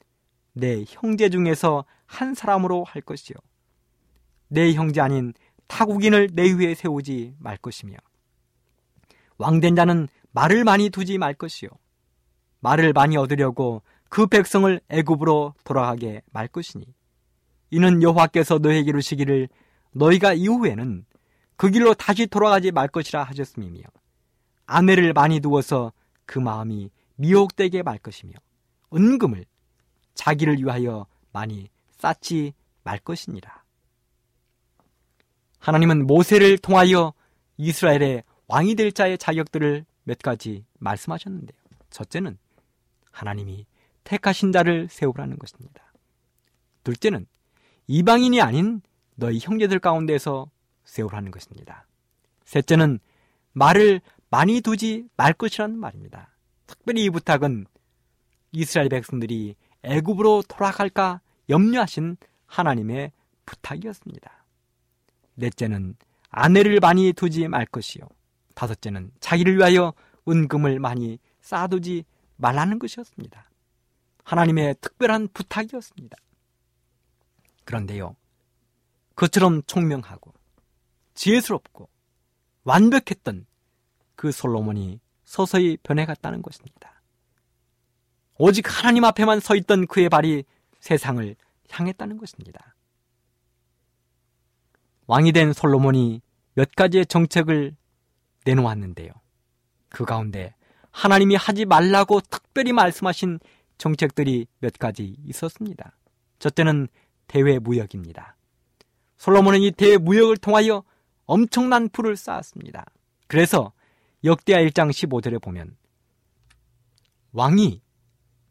[0.53, 3.37] 내 형제 중에서 한 사람으로 할 것이요.
[4.49, 5.33] 내 형제 아닌
[5.67, 7.97] 타국인을 내 위에 세우지 말 것이며
[9.39, 11.71] 왕된 자는 말을 많이 두지 말 것이요.
[12.61, 16.87] 말을 많이 얻으려고 그 백성을 애굽으로 돌아가게 말 것이니
[17.71, 19.49] 이는 여호와께서 너에게 이르시기를
[19.93, 21.07] 너희가 이후에는
[21.57, 23.81] 그 길로 다시 돌아가지 말 것이라 하셨음이며
[24.67, 25.93] 아내를 많이 두어서
[26.27, 28.33] 그 마음이 미혹되게 말 것이며
[28.93, 29.45] 은금을
[30.15, 33.65] 자기를 위하여 많이 쌓지 말 것이니라.
[35.59, 37.15] 하나님은 모세를 통하여
[37.57, 41.59] 이스라엘의 왕이 될 자의 자격들을 몇 가지 말씀하셨는데요.
[41.91, 42.37] 첫째는
[43.11, 43.67] 하나님이
[44.05, 45.93] 택하신 자를 세우라는 것입니다.
[46.83, 47.27] 둘째는
[47.87, 48.83] 이방인이 아닌
[49.15, 50.51] 너희 형제들 가운데서
[50.85, 51.87] 세우라는 것입니다.
[52.45, 52.99] 셋째는
[53.53, 54.01] 말을
[54.35, 56.35] 많이 두지 말 것이라는 말입니다.
[56.67, 57.67] 특별히 이 부탁은
[58.51, 62.17] 이스라엘 백성들이 애굽으로 돌아갈까 염려하신
[62.47, 63.13] 하나님의
[63.47, 64.45] 부탁이었습니다.
[65.37, 65.95] 넷째는
[66.31, 68.09] 아내를 많이 두지 말 것이요.
[68.57, 69.95] 다섯째는 자기를 위하여
[70.27, 73.49] 은금을 많이 쌓아두지 말라는 것이었습니다.
[74.25, 76.17] 하나님의 특별한 부탁이었습니다.
[77.65, 78.17] 그런데요,
[79.15, 80.35] 그처럼 총명하고
[81.15, 81.89] 지혜스럽고
[82.65, 83.47] 완벽했던
[84.17, 87.03] 그 솔로몬이 서서히 변해갔다는 것입니다.
[88.37, 90.45] 오직 하나님 앞에만 서 있던 그의 발이
[90.81, 91.37] 세상을
[91.71, 92.75] 향했다는 것입니다.
[95.07, 96.23] 왕이 된 솔로몬이
[96.55, 97.77] 몇 가지의 정책을
[98.45, 99.11] 내놓았는데요.
[99.89, 100.55] 그 가운데
[100.91, 103.41] 하나님이 하지 말라고 특별히 말씀하신
[103.79, 105.97] 정책들이 몇 가지 있었습니다.
[106.39, 106.89] 첫째는
[107.27, 108.37] 대외 무역입니다.
[109.17, 110.85] 솔로몬은 이 대외 무역을 통하여
[111.27, 112.85] 엄청난 풀을 쌓았습니다.
[113.27, 113.73] 그래서
[114.25, 115.77] 역대하 1장 15절에 보면
[117.33, 117.83] 왕이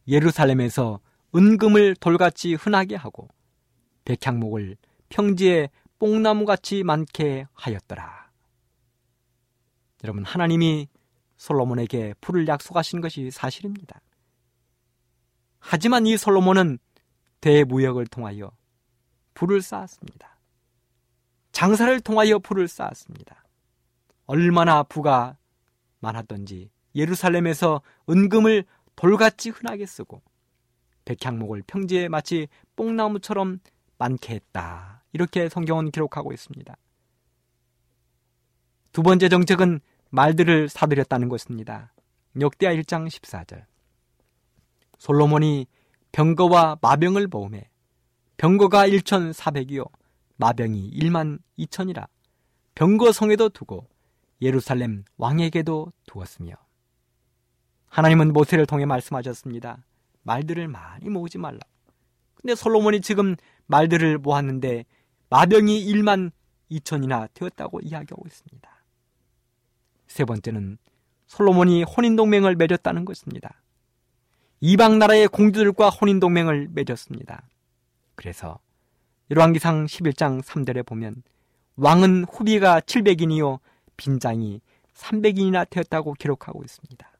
[0.07, 0.99] 예루살렘에서
[1.35, 3.27] 은금을 돌같이 흔하게 하고
[4.05, 4.77] 백향목을
[5.09, 8.31] 평지에 뽕나무같이 많게 하였더라.
[10.03, 10.89] 여러분 하나님이
[11.37, 13.99] 솔로몬에게 풀을 약속하신 것이 사실입니다.
[15.59, 16.77] 하지만 이 솔로몬은
[17.41, 18.51] 대무역을 통하여
[19.33, 20.37] 불을 쌓았습니다.
[21.51, 23.43] 장사를 통하여 불을 쌓았습니다.
[24.25, 25.37] 얼마나 부가
[26.03, 30.21] 많았던지 예루살렘에서 은금을 돌같이 흔하게 쓰고
[31.05, 33.59] 백향목을 평지에 마치 뽕나무처럼
[33.97, 35.03] 많게 했다.
[35.13, 36.75] 이렇게 성경은 기록하고 있습니다.
[38.91, 41.93] 두 번째 정책은 말들을 사들였다는 것입니다.
[42.39, 43.65] 역대하 1장 14절.
[44.99, 45.67] 솔로몬이
[46.11, 47.69] 병거와 마병을 모음해
[48.37, 49.89] 병거가 1,400이요
[50.37, 52.07] 마병이 1만 2천이라
[52.75, 53.87] 병거 성에도 두고
[54.43, 56.55] 예루살렘 왕에게도 두었으며
[57.87, 59.85] 하나님은 모세를 통해 말씀하셨습니다.
[60.23, 61.59] 말들을 많이 모으지 말라.
[62.35, 63.35] 근데 솔로몬이 지금
[63.67, 64.85] 말들을 모았는데
[65.29, 66.31] 마병이 1만
[66.71, 68.69] 2천이나 되었다고 이야기하고 있습니다.
[70.07, 70.77] 세 번째는
[71.27, 73.61] 솔로몬이 혼인동맹을 맺었다는 것입니다.
[74.59, 77.47] 이방 나라의 공주들과 혼인동맹을 맺었습니다.
[78.15, 78.59] 그래서
[79.31, 81.23] 열왕기상 11장 3절에 보면
[81.75, 83.59] 왕은 후비가 700인이요
[83.97, 84.61] 빈장이
[84.93, 87.11] 300인이나 되었다고 기록하고 있습니다.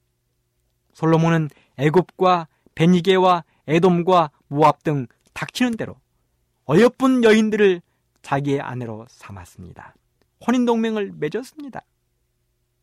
[0.92, 5.96] 솔로몬은 애굽과 베니게와 에돔과 모압 등 닥치는 대로
[6.68, 7.82] 어여쁜 여인들을
[8.22, 9.94] 자기의 아내로 삼았습니다.
[10.46, 11.82] 혼인 동맹을 맺었습니다.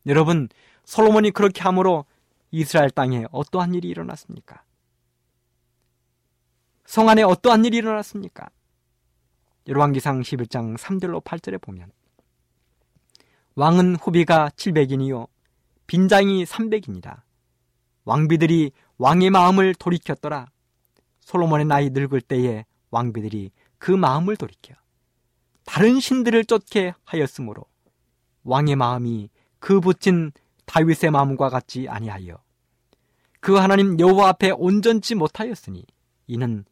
[0.08, 0.49] 여러분,
[0.86, 2.06] 솔로몬이 그렇게 함으로
[2.51, 4.63] 이스라엘 땅에 어떠한 일이 일어났습니까?
[6.86, 8.49] 성 안에 어떠한 일이 일어났습니까?
[9.67, 11.91] 열왕기상 11장 3절로 8절에 보면
[13.55, 15.27] 왕은 후비가 700인이요
[15.87, 17.21] 빈장이 300인이다.
[18.05, 20.47] 왕비들이 왕의 마음을 돌이켰더라.
[21.19, 24.73] 솔로몬의 나이 늙을 때에 왕비들이 그 마음을 돌이켜
[25.65, 27.65] 다른 신들을 쫓게 하였으므로
[28.43, 30.31] 왕의 마음이 그 붙인
[30.65, 32.37] 다윗의 마음과 같지 아니하여
[33.39, 35.85] 그 하나님 여호와 앞에 온전치 못하였으니
[36.27, 36.65] 이는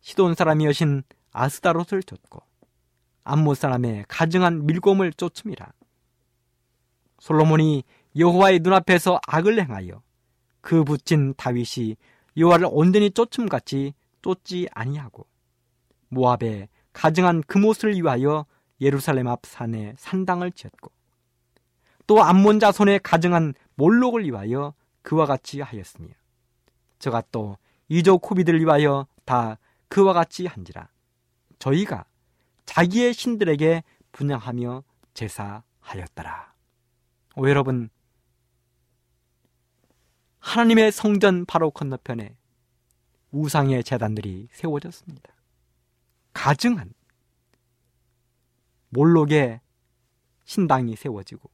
[0.00, 2.42] 시돈 사람이여신 아스다롯을 쫓고
[3.24, 5.72] 암못 사람의 가증한 밀곰을 쫓음이라
[7.22, 7.84] 솔로몬이
[8.16, 10.02] 여호와의 눈앞에서 악을 행하여
[10.60, 11.94] 그 붙인 다윗이
[12.36, 15.28] 여호와를 온전히 쫓음같이 쫓지 아니하고
[16.08, 18.44] 모압에 가증한 금옷을 위하여
[18.80, 20.90] 예루살렘 앞 산에 산당을 지었고
[22.08, 26.08] 또 암몬 자손의 가증한 몰록을 위하여 그와 같이 하였으며
[26.98, 27.56] 저가 또
[27.88, 30.88] 이족 후비들 위하여 다 그와 같이 한지라
[31.60, 32.04] 저희가
[32.66, 34.82] 자기의 신들에게 분양하며
[35.14, 36.51] 제사하였더라.
[37.34, 37.88] 오 여러분
[40.40, 42.36] 하나님의 성전 바로 건너편에
[43.30, 45.32] 우상의 재단들이 세워졌습니다.
[46.34, 46.92] 가증한
[48.90, 49.60] 몰록의
[50.44, 51.50] 신당이 세워지고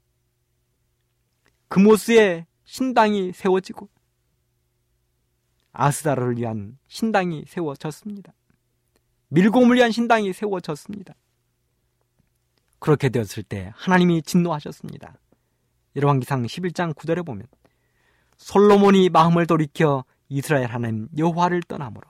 [1.69, 3.89] 금오스의 신당이 세워지고
[5.73, 8.33] 아스다를 위한 신당이 세워졌습니다.
[9.29, 11.15] 밀곰을 위한 신당이 세워졌습니다.
[12.81, 15.15] 그렇게 되었을 때 하나님이 진노하셨습니다.
[15.99, 17.47] 열왕기상 11장 9절에 보면
[18.37, 22.09] 솔로몬이 마음을 돌이켜 이스라엘 하나님 여호와를 떠나므로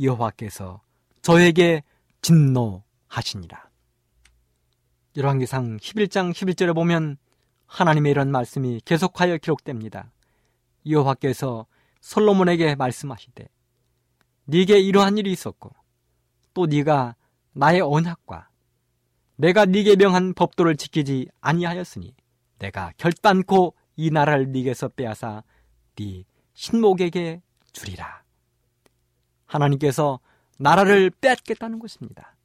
[0.00, 0.82] 여호와께서
[1.22, 1.82] 저에게
[2.20, 3.70] 진노하시니라.
[5.16, 7.16] 열왕기상 11장 11절에 보면
[7.64, 10.12] 하나님의 이런 말씀이 계속하여 기록됩니다.
[10.86, 11.66] 여호와께서
[12.02, 13.48] 솔로몬에게 말씀하시되
[14.44, 15.70] 네게 이러한 일이 있었고
[16.52, 17.16] 또 네가
[17.52, 18.50] 나의 언약과
[19.36, 22.14] 내가 네게 명한 법도를 지키지 아니하였으니
[22.58, 25.42] 내가 결단코 이 나라를 네게서 빼앗아
[25.96, 27.42] 네 신목에게
[27.72, 28.22] 주리라.
[29.46, 30.20] 하나님께서
[30.58, 32.36] 나라를 빼앗겠다는 것입니다.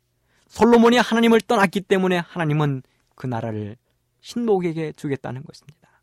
[0.48, 2.84] 솔로몬이 하나님을 떠났기 때문에 하나님은
[3.16, 3.78] 그 나라를
[4.20, 6.02] 신목에게 주겠다는 것입니다.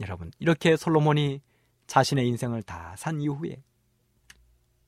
[0.00, 1.40] 여러분, 이렇게 솔로몬이
[1.86, 3.62] 자신의 인생을 다 산 이후에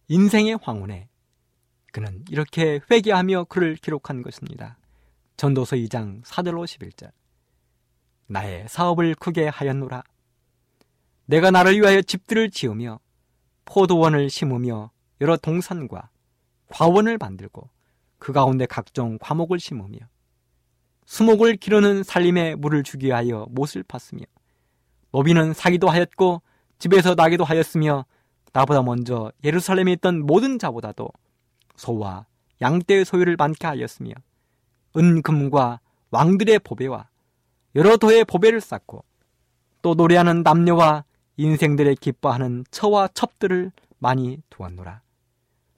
[0.09, 1.09] 인생의 황혼에
[1.93, 4.79] 그는 이렇게 회개하며 글을 기록한 것입니다.
[5.37, 7.13] 전도서 2장 4절로 11절.
[8.29, 10.03] 나의 사업을 크게 하였노라.
[11.27, 13.01] 내가 나를 위하여 집들을 지으며
[13.65, 16.11] 포도원을 심으며 여러 동산과
[16.69, 17.69] 과원을 만들고
[18.19, 19.99] 그 가운데 각종 과목을 심으며
[21.07, 24.25] 수목을 기르는 살림에 물을 주기 위하여 못을 팠으며
[25.13, 26.43] 노비는 사기도 하였고
[26.79, 28.05] 집에서 나기도 하였으며
[28.53, 31.11] 나보다 먼저 예루살렘에 있던 모든 자보다도
[31.77, 32.27] 소와
[32.61, 34.13] 양떼의 소유를 많게 하였으며
[34.97, 37.09] 은금과 왕들의 보배와
[37.75, 39.05] 여러 도의 보배를 쌓고
[39.83, 41.05] 또 노래하는 남녀와
[41.37, 45.03] 인생들의 기뻐하는 처와 첩들을 많이 두었노라.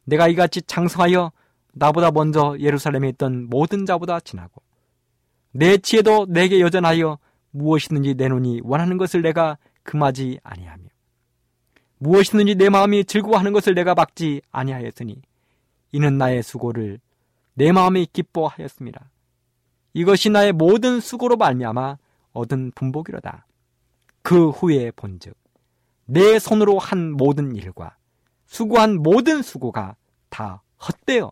[0.05, 1.32] 내가 이같이 장성하여
[1.72, 4.62] 나보다 먼저 예루살렘에 있던 모든 자보다 지나고
[5.53, 7.18] 내 지혜도 내게 여전하여
[7.51, 10.84] 무엇이든지 내 눈이 원하는 것을 내가 금하지 아니하며
[11.99, 15.20] 무엇이든지 내 마음이 즐거워하는 것을 내가 막지 아니하였으니
[15.93, 17.01] 이는 나의 수고를
[17.55, 19.11] 내 마음이 기뻐하였습니다.
[19.93, 21.99] 이것이 나의 모든 수고로 말미암아
[22.32, 23.47] 얻은 분복이로다.
[24.22, 25.36] 그 후에 본즉
[26.07, 27.97] 내 손으로 한 모든 일과
[28.47, 29.97] 수고한 모든 수고가
[30.28, 31.30] 다 헛되어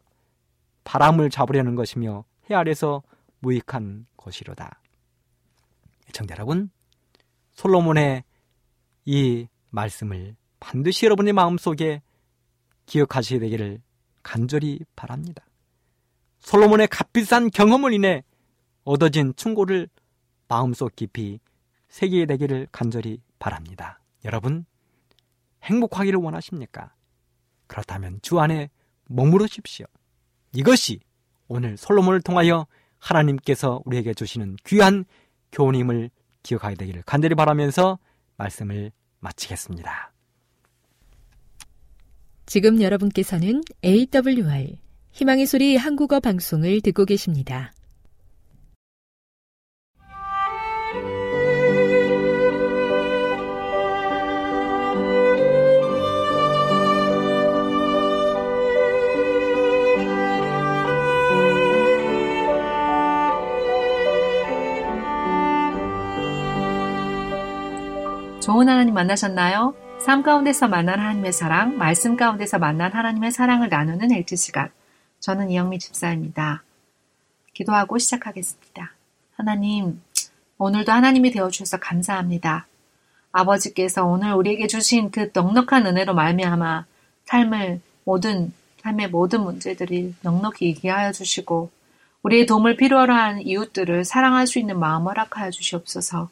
[0.84, 3.02] 바람을 잡으려는 것이며 해 아래서
[3.40, 4.80] 무익한 것이로다.
[6.12, 6.70] 청자 여러분,
[7.52, 8.24] 솔로몬의
[9.04, 12.02] 이 말씀을 반드시 여러분의 마음속에
[12.86, 13.80] 기억하셔야 되기를
[14.22, 15.44] 간절히 바랍니다.
[16.38, 18.22] 솔로몬의 값비싼 경험을 인해
[18.88, 19.86] 얻어진 충고를
[20.48, 21.40] 마음속 깊이
[21.88, 24.00] 새기게 되기를 간절히 바랍니다.
[24.24, 24.64] 여러분,
[25.62, 26.94] 행복하기를 원하십니까?
[27.66, 28.70] 그렇다면 주 안에
[29.04, 29.84] 머무르십시오.
[30.54, 31.00] 이것이
[31.48, 32.66] 오늘 솔로몬을 통하여
[32.98, 35.04] 하나님께서 우리에게 주시는 귀한
[35.52, 36.10] 교훈임을
[36.42, 37.98] 기억하게 되기를 간절히 바라면서
[38.38, 40.12] 말씀을 마치겠습니다.
[42.46, 44.78] 지금 여러분께서는 AWR
[45.12, 47.72] 희망의 소리 한국어 방송을 듣고 계십니다.
[68.48, 69.74] 좋은 하나님 만나셨나요?
[70.00, 74.70] 삶 가운데서 만난 하나님의 사랑, 말씀 가운데서 만난 하나님의 사랑을 나누는 엘트 시간.
[75.20, 76.62] 저는 이영미 집사입니다.
[77.52, 78.94] 기도하고 시작하겠습니다.
[79.36, 80.00] 하나님,
[80.56, 82.66] 오늘도 하나님이 되어주셔서 감사합니다.
[83.32, 86.86] 아버지께서 오늘 우리에게 주신 그 넉넉한 은혜로 말미암아
[87.26, 91.70] 삶을 모든 삶의 모든 문제들이 넉넉히 이기하여 주시고
[92.22, 96.30] 우리의 도움을 필요로 한 이웃들을 사랑할 수 있는 마음 허락하여 주시옵소서.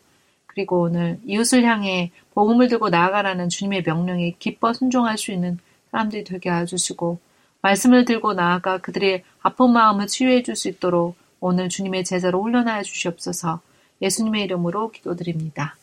[0.57, 5.59] 그리고 오늘 이웃을 향해 복음을 들고 나아가라는 주님의 명령에 기뻐 순종할 수 있는
[5.91, 7.19] 사람들이 되게 해주시고
[7.61, 13.61] 말씀을 들고 나아가 그들의 아픈 마음을 치유해 줄 수 있도록 오늘 주님의 제자로 훈련하여 주시옵소서
[14.01, 15.77] 예수님의 이름으로 기도드립니다.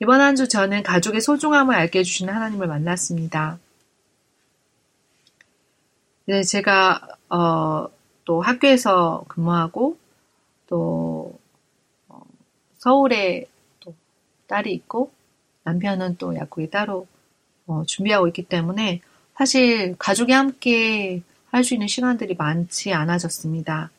[0.00, 3.58] 이번 한 주 저는 가족의 소중함을 알게 해주시는 하나님을 만났습니다.
[6.26, 7.88] 네, 제가 어,
[8.24, 9.98] 또 학교에서 근무하고
[10.68, 11.38] 또
[12.84, 13.46] 서울에
[13.80, 13.94] 또
[14.46, 15.10] 딸이 있고
[15.64, 17.06] 남편은 또 약국에 따로
[17.66, 19.00] 어, 준비하고 있기 때문에
[19.34, 23.90] 사실 가족이 함께 할 수 있는 시간들이 많지 않아졌습니다.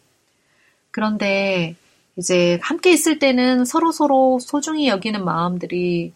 [0.92, 1.76] 그런데
[2.18, 6.14] 이제 함께 있을 때는 서로 서로 소중히 여기는 마음들이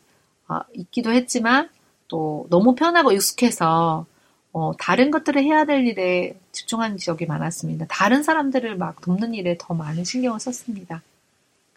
[0.47, 1.70] 어, 있기도 했지만
[2.07, 4.05] 또 너무 편하고 익숙해서
[4.51, 7.88] 어, 다른 것들을 해야 될 일에 집중하는 지역이 많았습니다.
[7.88, 11.01] 다른 사람들을 막 돕는 일에 더 많은 신경을 썼습니다.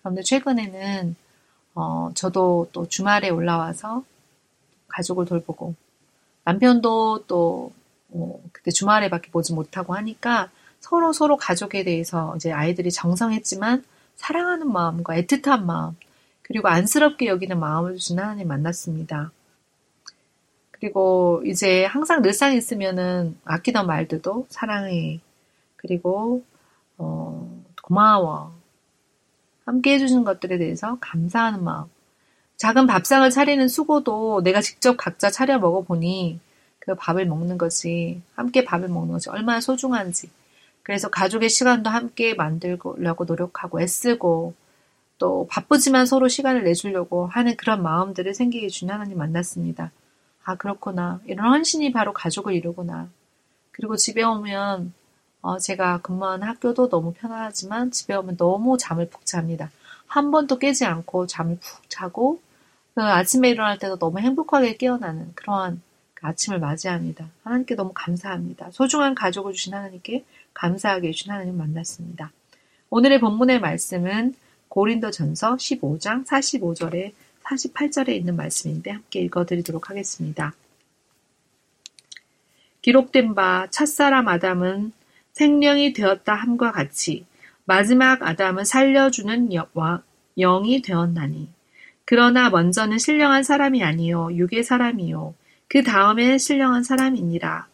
[0.02, 1.16] 그런데 최근에는
[1.74, 4.04] 어, 저도 또 주말에 올라와서
[4.88, 5.74] 가족을 돌보고
[6.44, 7.72] 남편도 또
[8.10, 10.50] 어, 그때 주말에밖에 보지 못하고 하니까
[10.80, 13.84] 서로 서로 가족에 대해서 이제 아이들이 정성했지만
[14.16, 15.96] 사랑하는 마음과 애틋한 마음
[16.42, 19.30] 그리고 안쓰럽게 여기는 마음을 주신 하나님 만났습니다.
[20.72, 25.20] 그리고 이제 항상 늘상 있으면은 아끼던 말들도 사랑해
[25.76, 26.42] 그리고
[26.98, 28.52] 어, 고마워
[29.64, 31.86] 함께 해주신 것들에 대해서 감사하는 마음.
[32.56, 36.38] 작은 밥상을 차리는 수고도 내가 직접 각자 차려 먹어보니
[36.78, 40.30] 그 밥을 먹는 것이, 함께 밥을 먹는 것이 얼마나 소중한지.
[40.82, 44.54] 그래서 가족의 시간도 함께 만들려고 노력하고 애쓰고
[45.18, 49.92] 또 바쁘지만 서로 시간을 내주려고 하는 그런 마음들을 생기게 주는 하나님 만났습니다.
[50.44, 51.20] 아, 그렇구나.
[51.26, 53.08] 이런 헌신이 바로 가족을 이루구나.
[53.70, 54.92] 그리고 집에 오면
[55.42, 59.70] 어, 제가 근무하는 학교도 너무 편안하지만 집에 오면 너무 잠을 푹 잡니다.
[60.06, 62.40] 한 번도 깨지 않고 잠을 푹 자고
[62.94, 65.82] 그 아침에 일어날 때도 너무 행복하게 깨어나는 그러한
[66.14, 67.28] 그 아침을 맞이합니다.
[67.42, 68.70] 하나님께 너무 감사합니다.
[68.70, 70.24] 소중한 가족을 주신 하나님께
[70.54, 72.30] 감사하게 해주신 하나님 만났습니다.
[72.90, 74.34] 오늘의 본문의 말씀은
[74.68, 77.12] 고린도 전서 15장 45절에
[77.42, 80.54] 48절에 있는 말씀인데 함께 읽어드리도록 하겠습니다.
[82.82, 84.92] 기록된 바 첫사람 아담은
[85.32, 87.26] 생명이 되었다 함과 같이
[87.64, 89.48] 마지막 아담은 살려 주는
[90.36, 91.48] 영이 되었나니.
[92.04, 95.34] 그러나 먼저는 신령한 사람이 아니요 육의 사람이요.
[95.68, 97.66] 그 다음에 신령한 사람이니라.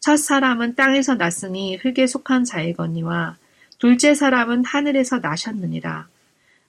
[0.00, 3.36] 첫 사람은 땅에서 났으니 흙에 속한 자이거니와
[3.78, 6.08] 둘째 사람은 하늘에서 나셨느니라.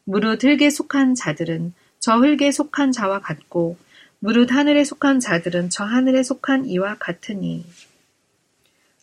[0.04, 3.78] 무릇 흙에 속한 자들은 저 흙에 속한 자와 같고
[4.20, 7.66] 무릇 하늘에 속한 자들은 저 하늘에 속한 이와 같으니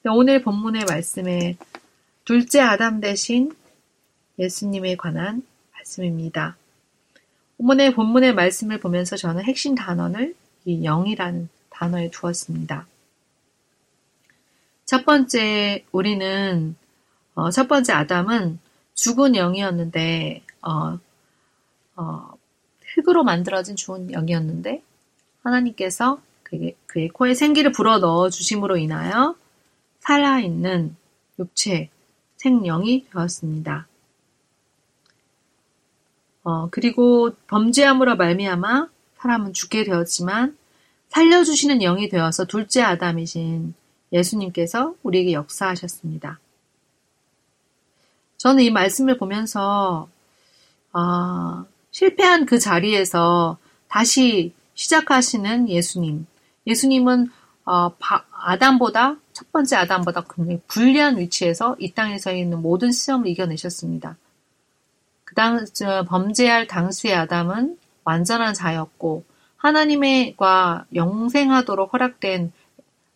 [0.07, 1.59] 오늘 본문의 말씀에
[2.24, 3.55] 둘째 아담 대신
[4.38, 5.42] 예수님에 관한
[5.74, 6.57] 말씀입니다.
[7.59, 10.34] 오늘의 본문의 말씀을 보면서 저는 핵심 단어를
[10.64, 12.86] 이 영이라는 단어에 두었습니다.
[14.86, 16.74] 첫 번째 우리는
[17.34, 18.59] 어, 첫 번째 아담은
[18.94, 20.98] 죽은 영이었는데 어,
[21.96, 22.32] 어,
[22.94, 24.82] 흙으로 만들어진 죽은 영이었는데
[25.42, 29.36] 하나님께서 그의, 그의 코에 생기를 불어 넣어 주심으로 인하여
[30.01, 30.96] 살아있는
[31.38, 31.90] 육체,
[32.36, 33.86] 생명이 되었습니다.
[36.42, 38.88] 어, 그리고 범죄함으로 말미암아
[39.18, 40.57] 사람은 죽게 되었지만
[41.09, 43.74] 살려주시는 영이 되어서 둘째 아담이신
[44.12, 46.38] 예수님께서 우리에게 역사하셨습니다.
[48.38, 50.09] 저는 이 말씀을 보면서
[50.92, 56.26] 아, 실패한 그 자리에서 다시 시작하시는 예수님.
[56.66, 57.30] 예수님은
[57.66, 57.90] 어,
[58.32, 64.18] 아담보다 첫 번째 아담보다 굉장히 불리한 위치에서 이 땅에서 있는 모든 시험을 이겨내셨습니다.
[65.24, 65.64] 그 당,
[66.07, 69.24] 범죄할 당시의 아담은 완전한 자였고
[69.57, 72.53] 하나님과 영생하도록 허락된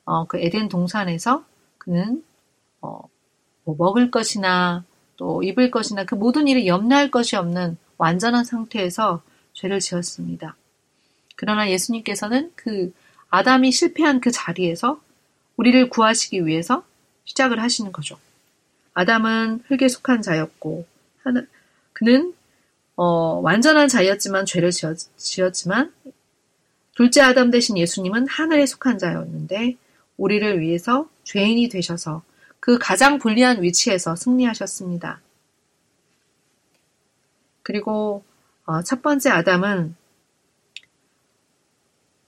[0.07, 1.45] 어, 그 에덴 동산에서
[1.77, 2.25] 그는
[2.81, 3.03] 어,
[3.65, 4.83] 뭐 먹을 것이나
[5.17, 9.21] 또 입을 것이나 그 모든 일을 염려할 것이 없는 완전한 상태에서
[9.53, 10.57] 죄를 지었습니다.
[11.37, 12.95] 그러나 예수님께서는 그
[13.29, 15.04] 아담이 실패한 그 자리에서
[15.57, 16.85] 우리를 구하시기 위해서
[17.25, 18.19] 시작을 하시는 거죠.
[18.93, 20.87] 아담은 흙에 속한 자였고
[21.93, 22.35] 그는
[22.97, 25.93] 어, 완전한 자였지만 죄를 지었, 지만
[26.95, 29.77] 둘째 아담 대신 예수님은 하늘에 속한 자였는데
[30.17, 32.23] 우리를 위해서 죄인이 되셔서
[32.61, 35.21] 그 가장 불리한 위치에서 승리하셨습니다.
[37.63, 38.25] 그리고
[38.65, 39.97] 어, 첫 번째 아담은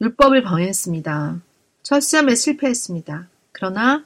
[0.00, 1.40] 율법을 범했습니다.
[1.86, 3.28] 첫 시험에 실패했습니다.
[3.52, 4.04] 그러나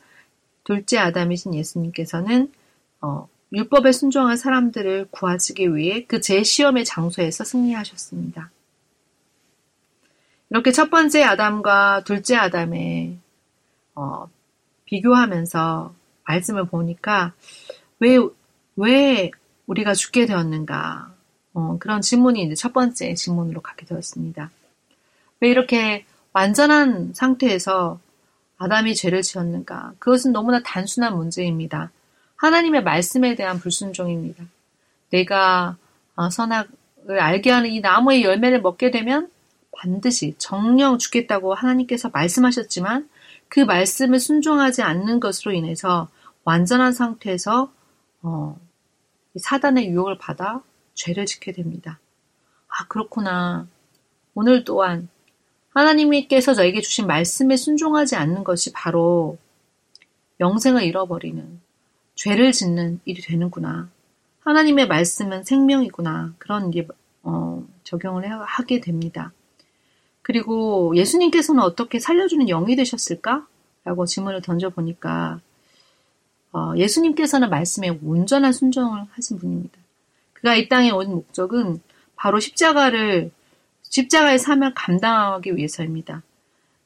[0.65, 2.53] 둘째 아담이신 예수님께서는
[3.01, 8.51] 어, 율법에 순종한 사람들을 구하시기 위해 그 제시험의 장소에서 승리하셨습니다.
[10.51, 13.17] 이렇게 첫 번째 아담과 둘째 아담의
[13.95, 14.29] 어,
[14.85, 17.33] 비교하면서 말씀을 보니까
[17.99, 18.19] 왜,
[18.77, 19.31] 왜
[19.67, 21.15] 우리가 죽게 되었는가?
[21.55, 24.51] 어, 그런 질문이 이제 첫 번째 질문으로 가게 되었습니다.
[25.41, 28.01] 왜 이렇게 완전한 상태에서
[28.59, 29.95] 아담이 죄를 지었는가?
[29.99, 31.91] 그것은 너무나 단순한 문제입니다.
[32.37, 34.45] 하나님의 말씀에 대한 불순종입니다.
[35.11, 35.77] 내가
[36.15, 39.31] 어, 선악을 알게 하는 이 나무의 열매를 먹게 되면
[39.73, 43.09] 반드시 정령 죽겠다고 하나님께서 말씀하셨지만
[43.49, 46.09] 그 말씀을 순종하지 않는 것으로 인해서
[46.45, 47.73] 완전한 상태에서
[48.23, 48.59] 어,
[49.37, 50.63] 사단의 유혹을 받아
[50.95, 51.99] 죄를 짓게 됩니다.
[52.69, 53.67] 아 그렇구나.
[54.35, 55.09] 오늘 또한
[55.71, 59.39] 하나님께서 저에게 주신 말씀에 순종하지 않는 것이 바로
[60.41, 61.61] 영생을 잃어버리는
[62.15, 63.89] 죄를 짓는 일이 되는구나.
[64.41, 66.35] 하나님의 말씀은 생명이구나.
[66.39, 66.87] 그런 게
[67.23, 69.33] 어, 적용을 하게 됩니다.
[70.23, 73.47] 그리고 예수님께서는 어떻게 살려주는 영이 되셨을까?
[73.85, 75.41] 라고 질문을 던져보니까
[76.53, 79.79] 어, 예수님께서는 말씀에 온전한 순종을 하신 분입니다.
[80.33, 81.81] 그가 이 땅에 온 목적은
[82.17, 83.31] 바로 십자가를
[83.91, 86.23] 십자가의 삶을 감당하기 위해서입니다.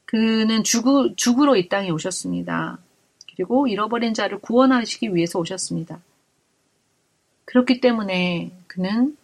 [0.05, 2.79] 그는 죽으, 죽으로 이 땅에 오셨습니다.
[3.35, 6.01] 그리고 잃어버린 자를 구원하시기 위해서 오셨습니다.
[7.45, 9.15] 그렇기 때문에 그는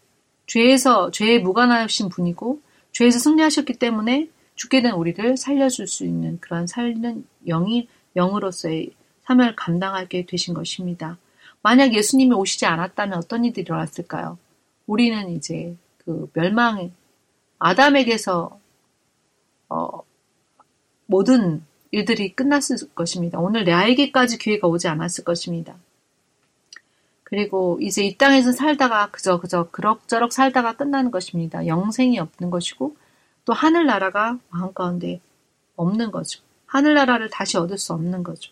[0.48, 2.62] 죄에서 죄에 무관하신 분이고
[2.92, 8.92] 죄에서 승리하셨기 때문에 죽게 된 우리를 살려줄 수 있는 그런 살리는 영이 영으로서의
[9.24, 11.18] 사명을 감당하게 되신 것입니다.
[11.64, 14.38] 만약 예수님이 오시지 않았다면 어떤 일들이 일어났을까요?
[14.88, 16.92] 우리는 이제 그 멸망,
[17.62, 18.60] 아담에게서
[19.70, 19.90] 어,
[21.06, 23.40] 모든 일들이 끝났을 것입니다.
[23.40, 25.76] 오늘 내아이기까지 기회가 오지 않았을 것입니다.
[27.24, 31.68] 그리고 이제 이 땅에서 살다가 그저 그저 그럭저럭 살다가 끝나는 것입니다.
[31.68, 32.96] 영생이 없는 것이고
[33.46, 35.22] 또 하늘나라가 마음 가운데
[35.76, 36.42] 없는 거죠.
[36.66, 38.52] 하늘나라를 다시 얻을 수 없는 거죠.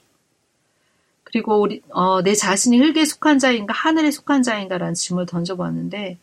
[1.23, 6.19] 그리고 우리 어, 내 자신이 흙에 속한 자인가 하늘에 속한 자인가라는 질문을 던져보았는데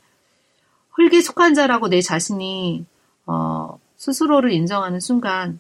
[0.97, 2.87] 흙에 속한 자라고 내 자신이
[3.27, 5.59] 어, 스스로를 인정하는 순간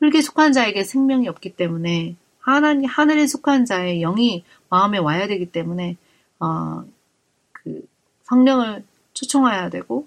[0.00, 5.96] 흙에 속한 자에게 생명이 없기 때문에 하나님 하늘에 속한 자의 영이 마음에 와야 되기 때문에
[6.40, 6.84] 어,
[7.52, 7.86] 그
[8.24, 8.84] 성령을
[9.14, 10.06] 초청해야 되고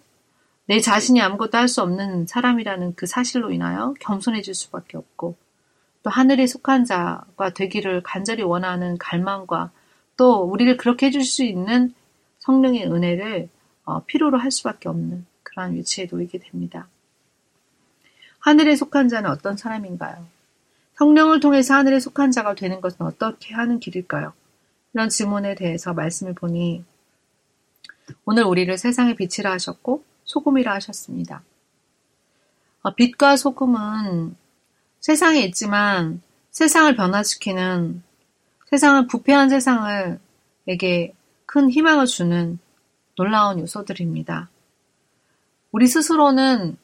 [0.68, 5.36] 내 자신이 아무것도 할 수 없는 사람이라는 그 사실로 인하여 겸손해질 수밖에 없고
[6.04, 9.72] 또 하늘에 속한 자가 되기를 간절히 원하는 갈망과
[10.18, 11.93] 또 우리를 그렇게 해줄 수 있는
[12.39, 13.55] 성령의 은혜를 어,
[14.08, 16.88] 필요로 할 수밖에 없는 그러한 위치에 놓이게 됩니다.
[18.40, 20.28] 하늘에 속한 자는 어떤 사람인가요?
[20.96, 24.34] 성령을 통해서 하늘에 속한 자가 되는 것은 어떻게 하는 길일까요?
[24.94, 26.84] 이런 질문에 대해서 말씀을 보니
[28.24, 31.44] 오늘 우리를 세상의 빛이라 하셨고 소금이라 하셨습니다.
[32.82, 34.36] 어, 빛과 소금은
[35.00, 36.22] 세상에 있지만
[36.52, 38.04] 세상을 변화시키는
[38.68, 40.20] 세상을 부패한 세상을
[40.68, 41.14] 에게
[41.46, 42.60] 큰 희망을 주는
[43.16, 44.49] 놀라운 요소들입니다.
[45.72, 46.78] 우리 스스로는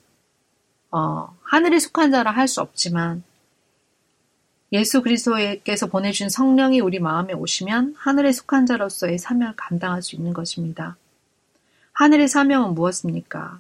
[0.91, 3.23] 어, 하늘에 속한 자라 할 수 없지만
[4.73, 10.95] 예수 그리스도께서 보내주신 성령이 우리 마음에 오시면 하늘에 속한 자로서의 사명을 감당할 수 있는 것입니다.
[11.93, 13.59] 하늘의 사명은 무엇입니까?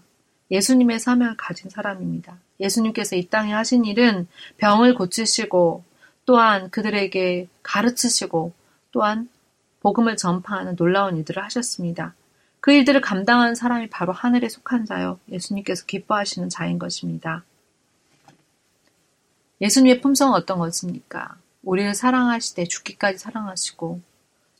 [0.51, 2.37] 예수님의 사명을 가진 사람입니다.
[2.61, 5.83] 예수님께서 이 땅에 하신 일은 병을 고치시고
[6.25, 8.53] 또한 그들에게 가르치시고
[8.91, 9.29] 또한
[9.81, 12.13] 복음을 전파하는 놀라운 일들을 하셨습니다.
[12.61, 15.19] 그 일들을 감당한 사람이 바로 하늘에 속한 자요.
[15.31, 17.43] 예수님께서 기뻐하시는 자인 것입니다.
[19.59, 21.35] 예수님의 품성은 어떤 것입니까?
[21.63, 23.99] 우리를 사랑하시되 죽기까지 사랑하시고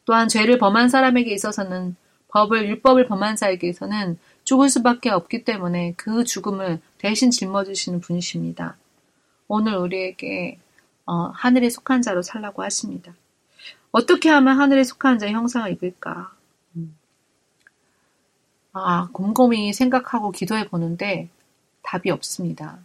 [0.05, 1.95] 또한 죄를 범한 사람에게 있어서는
[2.29, 8.77] 법을 율법을 범한 자에게서는 죽을 수밖에 없기 때문에 그 죽음을 대신 짊어지시는 분이십니다.
[9.47, 10.57] 오늘 우리에게
[11.05, 13.13] 어, 하늘에 속한 자로 살라고 하십니다.
[13.91, 16.31] 어떻게 하면 하늘에 속한 자의 형상을 입을까?
[18.75, 18.77] 음.
[18.79, 21.29] 아, 곰곰이 생각하고 기도해 보는데
[21.83, 22.79] 답이 없습니다.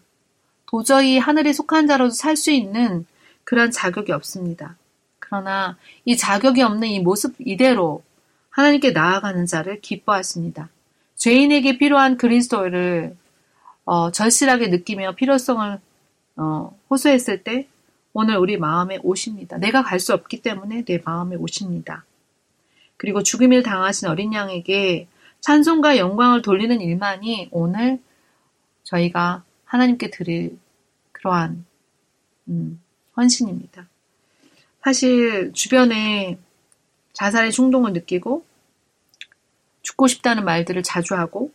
[0.67, 3.07] 도저히 하늘에 속한 자로서 살 수 있는
[3.45, 4.77] 그런 자격이 없습니다.
[5.19, 8.03] 그러나 이 자격이 없는 이 모습 이대로
[8.51, 10.69] 하나님께 나아가는 자를 기뻐하십니다.
[11.17, 13.17] 죄인에게 필요한 그리스도를
[13.85, 15.79] 어, 절실하게 느끼며 필요성을
[16.37, 17.69] 어, 호소했을 때
[18.13, 19.59] 오늘 우리 마음에 오십니다.
[19.59, 22.05] 내가 갈 수 없기 때문에 내 마음에 오십니다.
[22.97, 25.07] 그리고 죽음을 당하신 어린 양에게
[25.47, 28.03] 찬송과 영광을 돌리는 일만이 오늘
[28.83, 30.59] 저희가 하나님께 드릴
[31.13, 31.65] 그러한
[32.49, 32.83] 음,
[33.17, 33.87] 헌신입니다.
[34.83, 36.37] 사실 주변에
[37.13, 38.45] 자살의 충동을 느끼고
[39.83, 41.53] 죽고 싶다는 말들을 자주 하고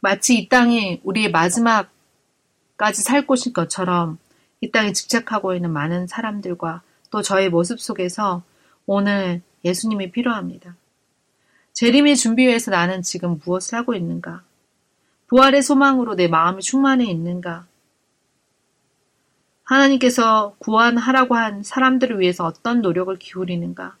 [0.00, 4.18] 마치 이 땅이 우리의 마지막까지 살 곳인 것처럼
[4.60, 8.42] 이 땅에 집착하고 있는 많은 사람들과 또 저의 모습 속에서
[8.84, 10.76] 오늘 예수님이 필요합니다.
[11.80, 14.42] 재림의 준비위해서 나는 지금 무엇을 하고 있는가?
[15.28, 17.66] 부활의 소망으로 내 마음이 충만해 있는가?
[19.64, 23.96] 하나님께서 구원하라고 한 사람들을 위해서 어떤 노력을 기울이는가?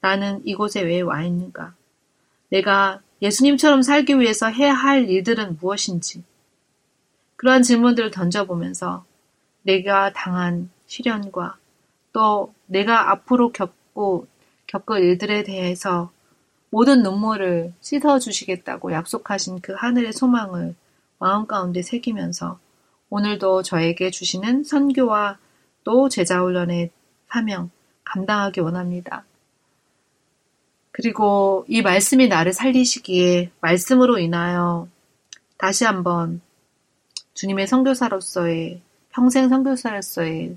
[0.00, 1.72] 나는 이곳에 왜 와 있는가?
[2.48, 6.24] 내가 예수님처럼 살기 위해서 해야 할 일들은 무엇인지?
[7.36, 9.04] 그러한 질문들을 던져보면서
[9.62, 11.58] 내가 당한 시련과
[12.12, 14.26] 또 내가 앞으로 겪고
[14.66, 16.10] 겪을 일들에 대해서
[16.70, 20.74] 모든 눈물을 씻어주시겠다고 약속하신 그 하늘의 소망을
[21.18, 22.58] 마음 가운데 새기면서
[23.10, 25.38] 오늘도 저에게 주시는 선교와
[25.84, 26.90] 또 제자훈련의
[27.28, 27.70] 사명
[28.04, 29.24] 감당하기 원합니다.
[30.90, 34.88] 그리고 이 말씀이 나를 살리시기에 말씀으로 인하여
[35.56, 36.40] 다시 한번
[37.34, 40.56] 주님의 선교사로서의 평생 선교사로서의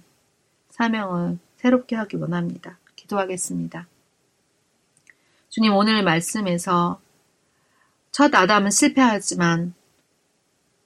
[0.69, 2.79] 사명을 새롭게 하기 원합니다.
[2.95, 3.87] 기도하겠습니다.
[5.51, 7.01] 주님 오늘 말씀에서
[8.13, 9.73] 첫 아담은 실패하지만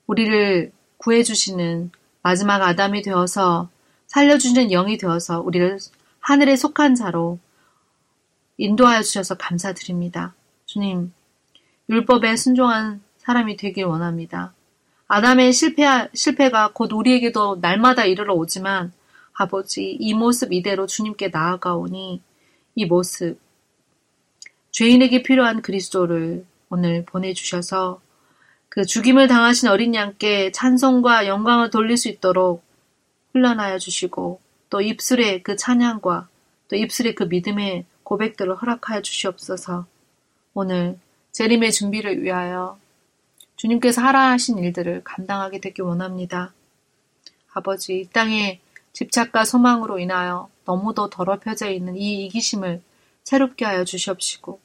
[0.08, 1.92] 우리를 구해주시는
[2.24, 3.70] 마지막 아담이 되어서
[4.08, 5.78] 살려주시는 영이 되어서 우리를
[6.20, 7.38] 하늘에 속한 자로
[8.58, 10.34] 인도하여 주셔서 감사드립니다.
[10.66, 11.14] 주님,
[11.88, 14.56] 율법에 순종한 사람이 되길 원합니다.
[15.08, 18.94] 아담의 실패, 실패가 곧 우리에게도 날마다 이르러 오지만
[19.32, 22.20] 아버지, 이 모습 이대로 주님께 나아가오니
[22.74, 23.45] 이 모습,
[24.76, 28.02] 죄인에게 필요한 그리스도를 오늘 보내주셔서
[28.68, 32.62] 그 죽임을 당하신 어린 양께 찬송과 영광을 돌릴 수 있도록
[33.32, 36.28] 훈련하여 주시고 또 입술에 그 찬양과
[36.68, 39.86] 또 입술에 그 믿음의 고백들을 허락하여 주시옵소서
[40.54, 41.00] 오늘
[41.32, 42.78] 재림의 준비를 위하여
[43.56, 46.54] 주님께서 하라 하신 일들을 감당하게 되기 원합니다.
[47.54, 48.60] 아버지, 이 땅에
[48.92, 52.82] 집착과 소망으로 인하여 너무도 더럽혀져 있는 이 이기심을
[53.24, 54.65] 새롭게 하여 주시옵시고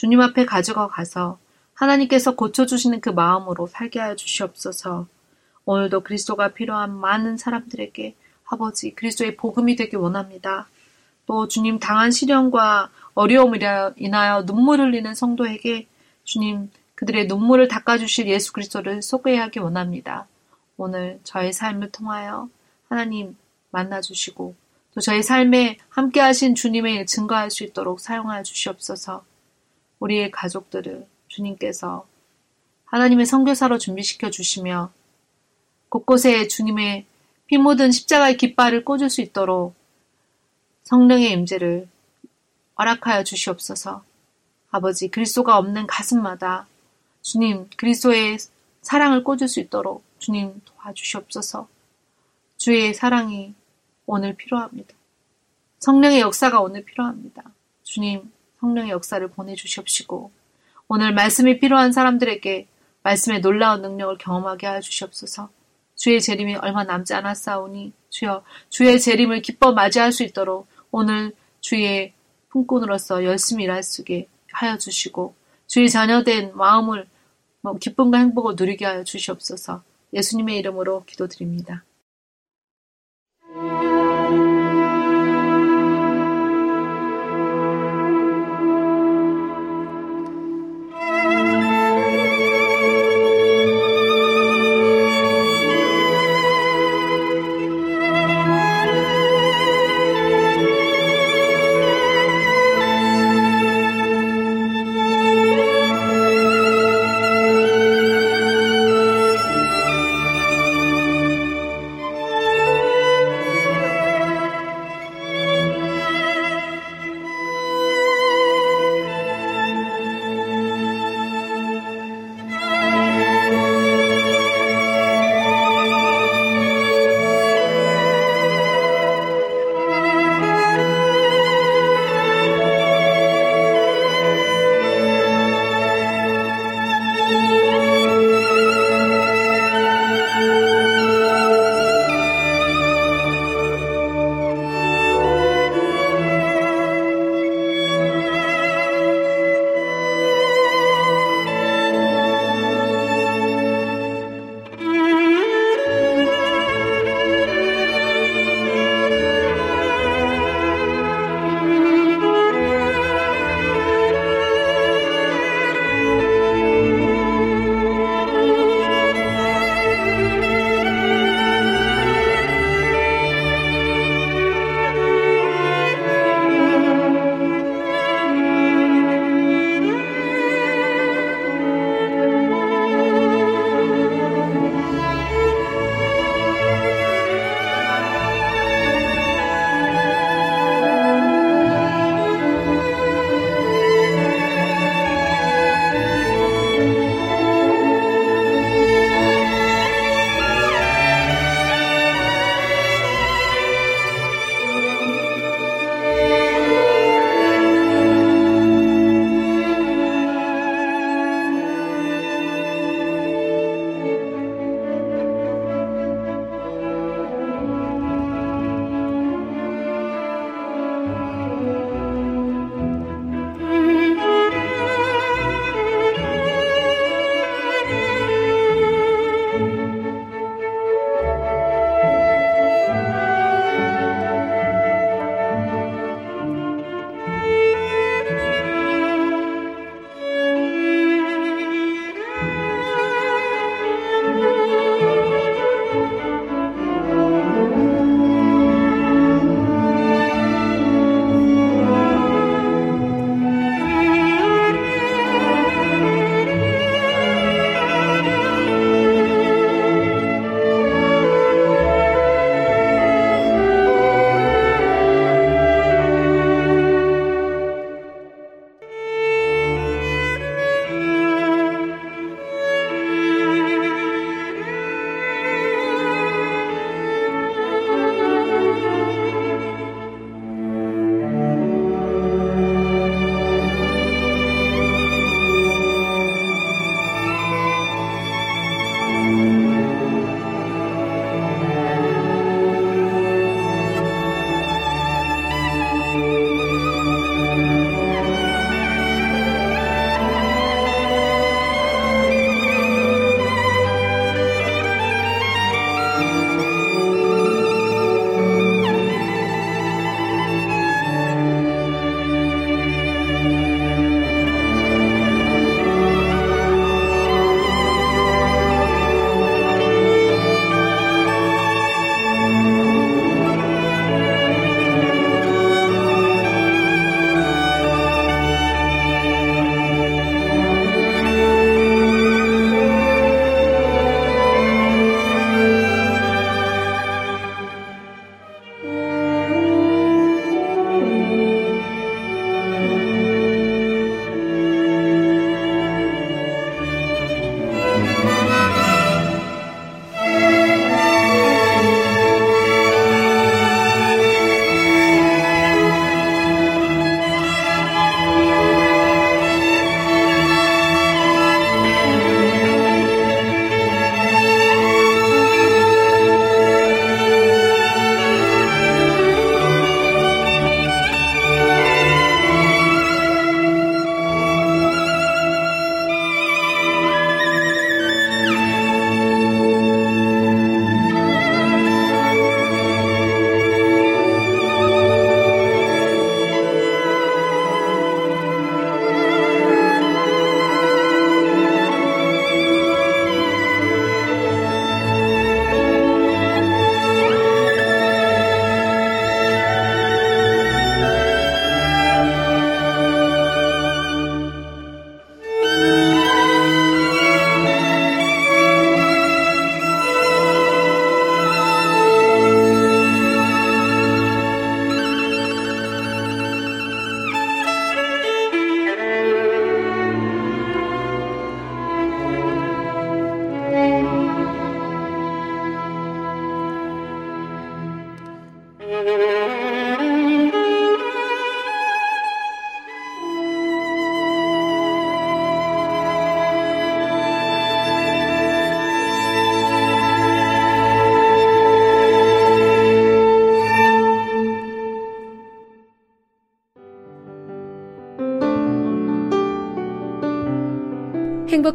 [0.00, 1.38] 주님 앞에 가져가 가서
[1.74, 5.06] 하나님께서 고쳐주시는 그 마음으로 살게 하여 주시옵소서.
[5.66, 8.14] 오늘도 그리스도가 필요한 많은 사람들에게
[8.46, 10.68] 아버지 그리스도의 복음이 되기 원합니다.
[11.26, 13.60] 또 주님 당한 시련과 어려움을
[13.96, 15.86] 인하여 눈물 흘리는 성도에게
[16.24, 20.26] 주님 그들의 눈물을 닦아주실 예수 그리스도를 소개하기 원합니다.
[20.78, 22.48] 오늘 저의 삶을 통하여
[22.88, 23.36] 하나님
[23.70, 24.54] 만나주시고
[24.94, 29.28] 또 저의 삶에 함께하신 주님의 증거할 수 있도록 사용하여 주시옵소서.
[30.00, 32.06] 우리의 가족들을 주님께서
[32.86, 34.90] 하나님의 성교사로 준비시켜 주시며
[35.88, 37.06] 곳곳에 주님의
[37.46, 39.74] 피 묻은 십자가의 깃발을 꽂을 수 있도록
[40.84, 41.88] 성령의 임재를
[42.78, 44.02] 허락하여 주시옵소서.
[44.70, 46.66] 아버지 그리스도가 없는 가슴마다
[47.22, 48.38] 주님 그리스도의
[48.82, 51.68] 사랑을 꽂을 수 있도록 주님 도와주시옵소서.
[52.56, 53.54] 주의 사랑이
[54.06, 54.94] 오늘 필요합니다.
[55.78, 57.42] 성령의 역사가 오늘 필요합니다.
[57.82, 58.30] 주님
[58.60, 60.30] 성령의 역사를 보내주시옵시고
[60.88, 62.66] 오늘 말씀이 필요한 사람들에게
[63.02, 65.48] 말씀의 놀라운 능력을 경험하게 하여 주시옵소서.
[65.96, 72.12] 주의 재림이 얼마 남지 않았사오니 주여 주의 재림을 기뻐 맞이할 수 있도록 오늘 주의
[72.48, 75.34] 품꾼으로서 열심히 일할 수 있게 하여 주시고
[75.66, 77.06] 주의 자녀된 마음을
[77.60, 79.82] 뭐 기쁨과 행복을 누리게 하여 주시옵소서
[80.14, 81.84] 예수님의 이름으로 기도드립니다.